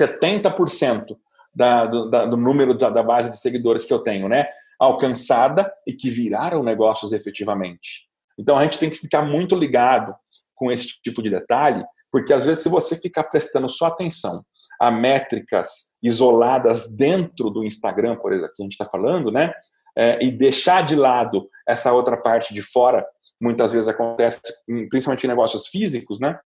[0.00, 1.16] 70%
[1.54, 4.48] da, do, da, do número da, da base de seguidores que eu tenho, né?
[4.78, 8.08] Alcançada e que viraram negócios efetivamente.
[8.36, 10.14] Então a gente tem que ficar muito ligado
[10.54, 14.44] com esse tipo de detalhe, porque às vezes se você ficar prestando só atenção
[14.80, 19.52] a métricas isoladas dentro do Instagram, por exemplo, que a gente está falando, né?
[19.96, 23.06] É, e deixar de lado essa outra parte de fora,
[23.40, 24.40] muitas vezes acontece,
[24.88, 26.38] principalmente em negócios físicos, né?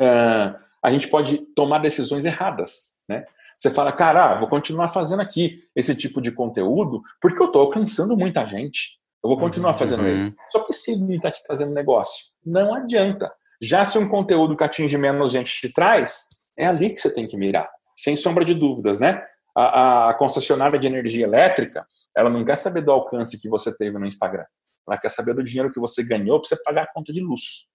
[0.00, 3.24] Uh, a gente pode tomar decisões erradas, né?
[3.56, 7.62] Você fala, cara, ah, vou continuar fazendo aqui esse tipo de conteúdo porque eu estou
[7.62, 9.00] alcançando muita gente.
[9.22, 9.78] Eu vou continuar uhum.
[9.78, 10.34] fazendo ele.
[10.50, 13.32] Só que se ele está te trazendo negócio, não adianta.
[13.60, 16.26] Já se um conteúdo que atinge menos gente te traz,
[16.58, 19.22] é ali que você tem que mirar, sem sombra de dúvidas, né?
[19.56, 21.86] A, a concessionária de energia elétrica,
[22.16, 24.44] ela não quer saber do alcance que você teve no Instagram.
[24.86, 27.66] Ela quer saber do dinheiro que você ganhou para você pagar a conta de luz.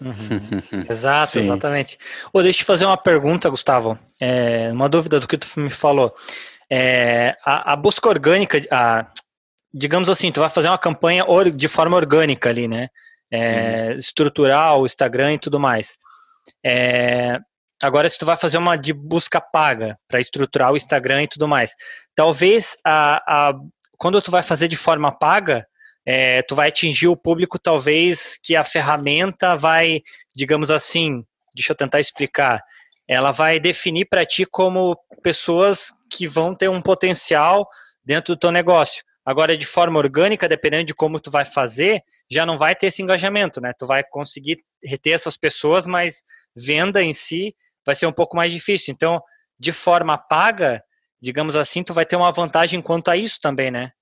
[0.00, 0.84] Uhum.
[0.88, 1.40] Exato, Sim.
[1.40, 1.98] exatamente.
[2.32, 3.98] Oh, deixa eu te fazer uma pergunta, Gustavo.
[4.20, 6.14] É, uma dúvida do que tu me falou.
[6.70, 9.06] É, a, a, busca orgânica, a,
[9.72, 12.88] digamos assim, tu vai fazer uma campanha de forma orgânica ali, né?
[13.30, 13.98] É, uhum.
[13.98, 15.96] Estruturar o Instagram e tudo mais.
[16.64, 17.38] É,
[17.82, 21.46] agora, se tu vai fazer uma de busca paga para estruturar o Instagram e tudo
[21.46, 21.74] mais,
[22.14, 23.54] talvez a, a,
[23.96, 25.66] quando tu vai fazer de forma paga,
[26.04, 30.02] é, tu vai atingir o público talvez que a ferramenta vai,
[30.34, 32.62] digamos assim, deixa eu tentar explicar,
[33.06, 37.68] ela vai definir para ti como pessoas que vão ter um potencial
[38.04, 39.04] dentro do teu negócio.
[39.24, 43.02] Agora, de forma orgânica, dependendo de como tu vai fazer, já não vai ter esse
[43.02, 43.72] engajamento, né?
[43.78, 46.24] Tu vai conseguir reter essas pessoas, mas
[46.56, 47.54] venda em si
[47.84, 48.92] vai ser um pouco mais difícil.
[48.92, 49.22] Então,
[49.58, 50.82] de forma paga,
[51.20, 53.92] digamos assim, tu vai ter uma vantagem quanto a isso também, né?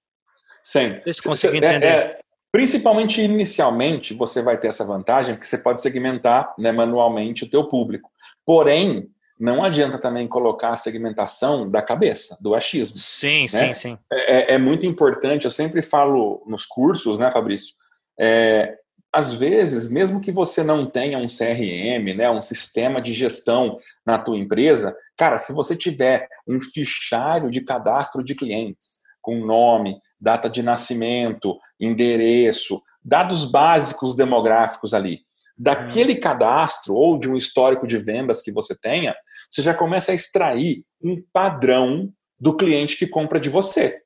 [0.63, 1.03] Sempre.
[1.05, 1.87] Deixa eu entender.
[1.87, 2.19] É, é,
[2.53, 7.67] principalmente inicialmente, você vai ter essa vantagem, porque você pode segmentar né, manualmente o teu
[7.69, 8.11] público.
[8.47, 12.99] Porém, não adianta também colocar a segmentação da cabeça, do achismo.
[12.99, 13.73] Sim, né?
[13.73, 13.99] sim, sim.
[14.13, 17.75] É, é, é, muito importante, eu sempre falo nos cursos, né, Fabrício?
[18.19, 18.77] É,
[19.13, 24.19] às vezes, mesmo que você não tenha um CRM, né, um sistema de gestão na
[24.19, 30.49] tua empresa, cara, se você tiver um fichário de cadastro de clientes, com nome, data
[30.49, 35.21] de nascimento, endereço, dados básicos demográficos ali.
[35.59, 36.21] Daquele hum.
[36.21, 39.15] cadastro ou de um histórico de vendas que você tenha,
[39.51, 44.01] você já começa a extrair um padrão do cliente que compra de você.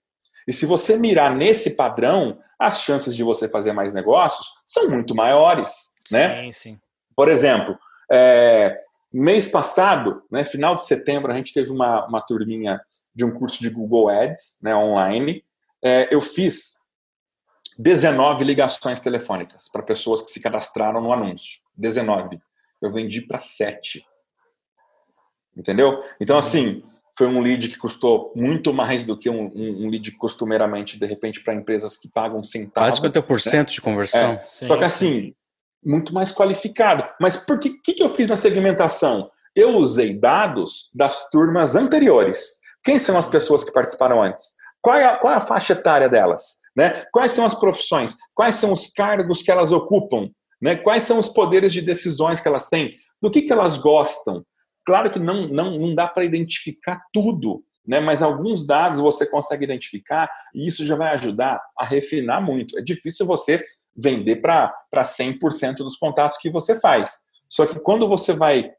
[0.48, 5.14] E se você mirar nesse padrão, as chances de você fazer mais negócios são muito
[5.14, 6.42] maiores, né?
[6.42, 6.78] Sim, sim.
[7.14, 7.78] Por exemplo,
[8.10, 8.80] é,
[9.12, 12.80] mês passado, né, final de setembro, a gente teve uma, uma turminha
[13.14, 15.44] de um curso de Google Ads, né, online,
[15.84, 16.81] é, eu fiz
[17.78, 21.60] 19 ligações telefônicas para pessoas que se cadastraram no anúncio.
[21.76, 22.40] 19.
[22.80, 24.04] Eu vendi para 7.
[25.56, 26.02] Entendeu?
[26.20, 26.40] Então, uhum.
[26.40, 26.82] assim,
[27.16, 31.06] foi um lead que custou muito mais do que um, um, um lead costumeiramente, de
[31.06, 32.98] repente, para empresas que pagam centavos.
[32.98, 33.64] Quase 50% né?
[33.64, 34.32] de conversão.
[34.32, 34.40] É.
[34.40, 35.34] Sim, Só que, assim,
[35.84, 37.04] muito mais qualificado.
[37.20, 39.30] Mas por que, que, que eu fiz na segmentação?
[39.54, 42.58] Eu usei dados das turmas anteriores.
[42.82, 44.54] Quem são as pessoas que participaram antes?
[44.82, 46.60] Qual é a, qual é a faixa etária delas?
[46.76, 47.04] Né?
[47.12, 48.16] Quais são as profissões?
[48.34, 50.28] Quais são os cargos que elas ocupam?
[50.60, 50.76] Né?
[50.76, 52.96] Quais são os poderes de decisões que elas têm?
[53.20, 54.44] Do que, que elas gostam?
[54.84, 58.00] Claro que não, não, não dá para identificar tudo, né?
[58.00, 62.76] mas alguns dados você consegue identificar e isso já vai ajudar a refinar muito.
[62.76, 63.64] É difícil você
[63.96, 67.18] vender para 100% dos contatos que você faz.
[67.48, 68.70] Só que quando você vai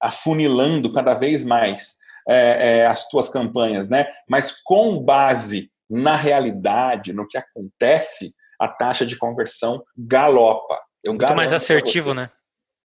[0.00, 1.98] afunilando cada vez mais
[2.28, 4.06] é, é, as tuas campanhas, né?
[4.28, 10.78] Mas com base na realidade, no que acontece, a taxa de conversão galopa.
[11.02, 12.30] Eu Muito mais assertivo, né?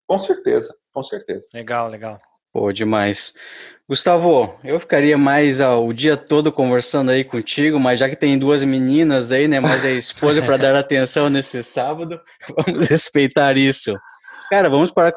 [0.07, 1.49] Com certeza, com certeza.
[1.55, 2.21] Legal, legal.
[2.53, 3.33] Pô, demais.
[3.89, 8.39] Gustavo, eu ficaria mais ó, o dia todo conversando aí contigo, mas já que tem
[8.39, 12.21] duas meninas aí, né, mais a esposa para dar atenção nesse sábado,
[12.57, 13.95] vamos respeitar isso.
[14.51, 15.15] Cara, vamos para,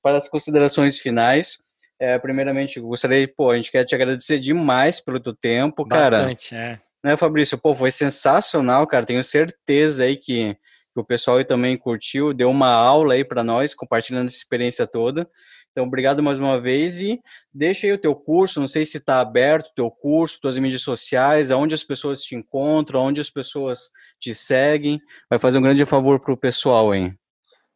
[0.00, 1.58] para as considerações finais.
[1.98, 6.18] É, primeiramente, gostaria, pô, a gente quer te agradecer demais pelo teu tempo, cara.
[6.18, 6.78] Bastante, é.
[7.02, 7.56] Né, Fabrício?
[7.56, 9.06] Pô, foi sensacional, cara.
[9.06, 10.54] Tenho certeza aí que,
[10.92, 14.86] que o pessoal aí também curtiu, deu uma aula aí para nós, compartilhando essa experiência
[14.86, 15.28] toda.
[15.70, 17.20] Então, obrigado mais uma vez e
[17.52, 20.80] deixa aí o teu curso, não sei se está aberto o teu curso, tuas mídias
[20.80, 24.98] sociais, aonde as pessoas te encontram, aonde as pessoas te seguem.
[25.28, 27.12] Vai fazer um grande favor para o pessoal aí.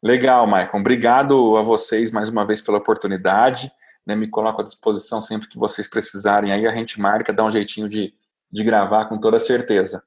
[0.03, 0.79] Legal, Maicon.
[0.79, 3.71] Obrigado a vocês mais uma vez pela oportunidade
[4.07, 6.53] né, me coloco à disposição sempre que vocês precisarem.
[6.53, 8.15] Aí a gente marca, dá um jeitinho de,
[8.51, 10.03] de gravar com toda certeza.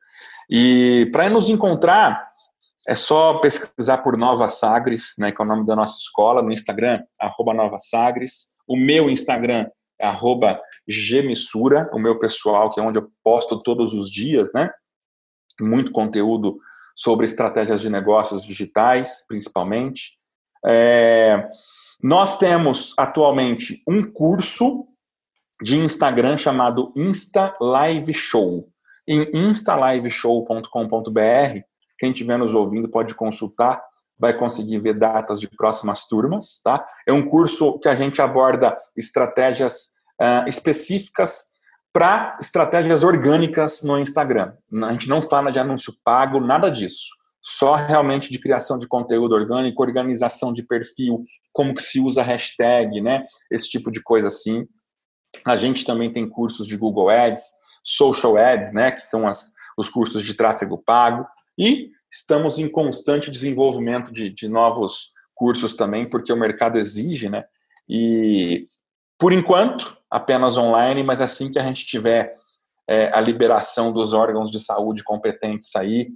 [0.50, 2.32] E para nos encontrar,
[2.88, 6.52] é só pesquisar por Nova Sagres, né, que é o nome da nossa escola, no
[6.52, 8.56] Instagram, arroba Nova Sagres.
[8.68, 9.68] O meu Instagram
[10.00, 10.08] é
[11.94, 14.70] o meu pessoal, que é onde eu posto todos os dias, né?
[15.62, 16.58] Muito conteúdo
[16.96, 20.14] sobre estratégias de negócios digitais, principalmente.
[20.66, 21.48] É,
[22.04, 24.86] nós temos atualmente um curso
[25.62, 28.68] de Instagram chamado Insta Live Show.
[29.08, 31.62] Em instaliveshow.com.br,
[31.98, 33.82] quem estiver nos ouvindo pode consultar,
[34.20, 36.86] vai conseguir ver datas de próximas turmas, tá?
[37.08, 41.54] É um curso que a gente aborda estratégias uh, específicas
[41.94, 44.52] para estratégias orgânicas no Instagram.
[44.84, 47.23] A gente não fala de anúncio pago, nada disso.
[47.44, 53.02] Só realmente de criação de conteúdo orgânico, organização de perfil, como que se usa hashtag,
[53.02, 53.26] né?
[53.52, 54.66] Esse tipo de coisa assim.
[55.46, 57.44] A gente também tem cursos de Google Ads,
[57.84, 58.92] Social Ads, né?
[58.92, 61.28] Que são as, os cursos de tráfego pago.
[61.58, 67.44] E estamos em constante desenvolvimento de, de novos cursos também, porque o mercado exige, né?
[67.90, 68.68] E
[69.20, 72.38] por enquanto, apenas online, mas assim que a gente tiver
[72.88, 76.10] é, a liberação dos órgãos de saúde competentes aí,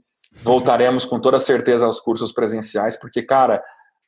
[0.43, 3.61] voltaremos com toda certeza aos cursos presenciais, porque, cara,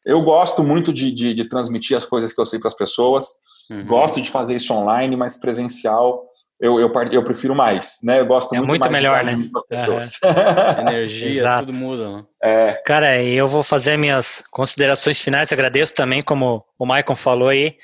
[0.05, 3.28] eu gosto muito de, de, de transmitir as coisas que eu sei para as pessoas,
[3.70, 3.86] uhum.
[3.86, 6.26] gosto de fazer isso online, mas presencial
[6.59, 8.20] eu, eu, eu prefiro mais, né?
[8.20, 9.49] Eu gosto é muito, muito mais melhor, né?
[9.49, 10.20] Com as pessoas.
[10.22, 10.82] Uhum.
[10.89, 12.26] Energia, tudo muda, né?
[12.43, 12.82] É.
[12.86, 15.53] Cara, eu vou fazer minhas considerações finais.
[15.53, 17.78] Agradeço também, como o Maicon falou aí,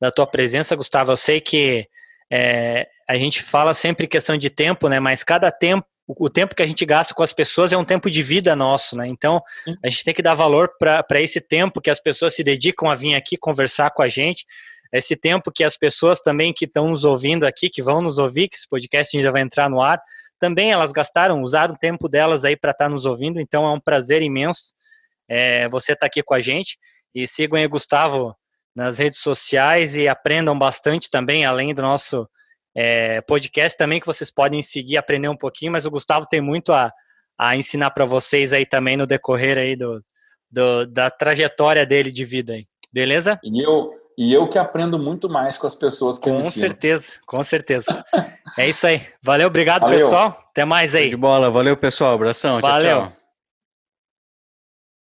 [0.00, 1.10] da tua presença, Gustavo.
[1.10, 1.88] Eu sei que
[2.32, 5.00] é, a gente fala sempre questão de tempo, né?
[5.00, 5.84] Mas cada tempo,
[6.18, 8.96] o tempo que a gente gasta com as pessoas é um tempo de vida nosso,
[8.96, 9.06] né?
[9.06, 9.42] Então,
[9.84, 12.94] a gente tem que dar valor para esse tempo que as pessoas se dedicam a
[12.94, 14.44] vir aqui conversar com a gente
[14.92, 18.48] esse tempo que as pessoas também que estão nos ouvindo aqui, que vão nos ouvir,
[18.48, 20.02] que esse podcast ainda vai entrar no ar,
[20.38, 23.72] também elas gastaram, usaram o tempo delas aí para estar tá nos ouvindo, então é
[23.72, 24.74] um prazer imenso
[25.28, 26.78] é, você estar tá aqui com a gente.
[27.14, 28.34] E sigam aí Gustavo
[28.74, 32.28] nas redes sociais e aprendam bastante também, além do nosso
[32.74, 36.72] é, podcast também, que vocês podem seguir, aprender um pouquinho, mas o Gustavo tem muito
[36.72, 36.92] a,
[37.38, 40.02] a ensinar para vocês aí também no decorrer aí do,
[40.50, 42.66] do, da trajetória dele de vida aí.
[42.92, 43.38] Beleza?
[43.42, 47.42] E eu, e eu que aprendo muito mais com as pessoas que Com certeza, com
[47.42, 48.04] certeza.
[48.58, 49.02] é isso aí.
[49.22, 49.98] Valeu, obrigado, Valeu.
[49.98, 50.44] pessoal.
[50.50, 51.10] Até mais aí.
[51.10, 52.14] De bola, valeu, pessoal.
[52.14, 52.60] Abração.
[52.60, 52.98] Valeu.
[52.98, 53.19] Tchau, tchau.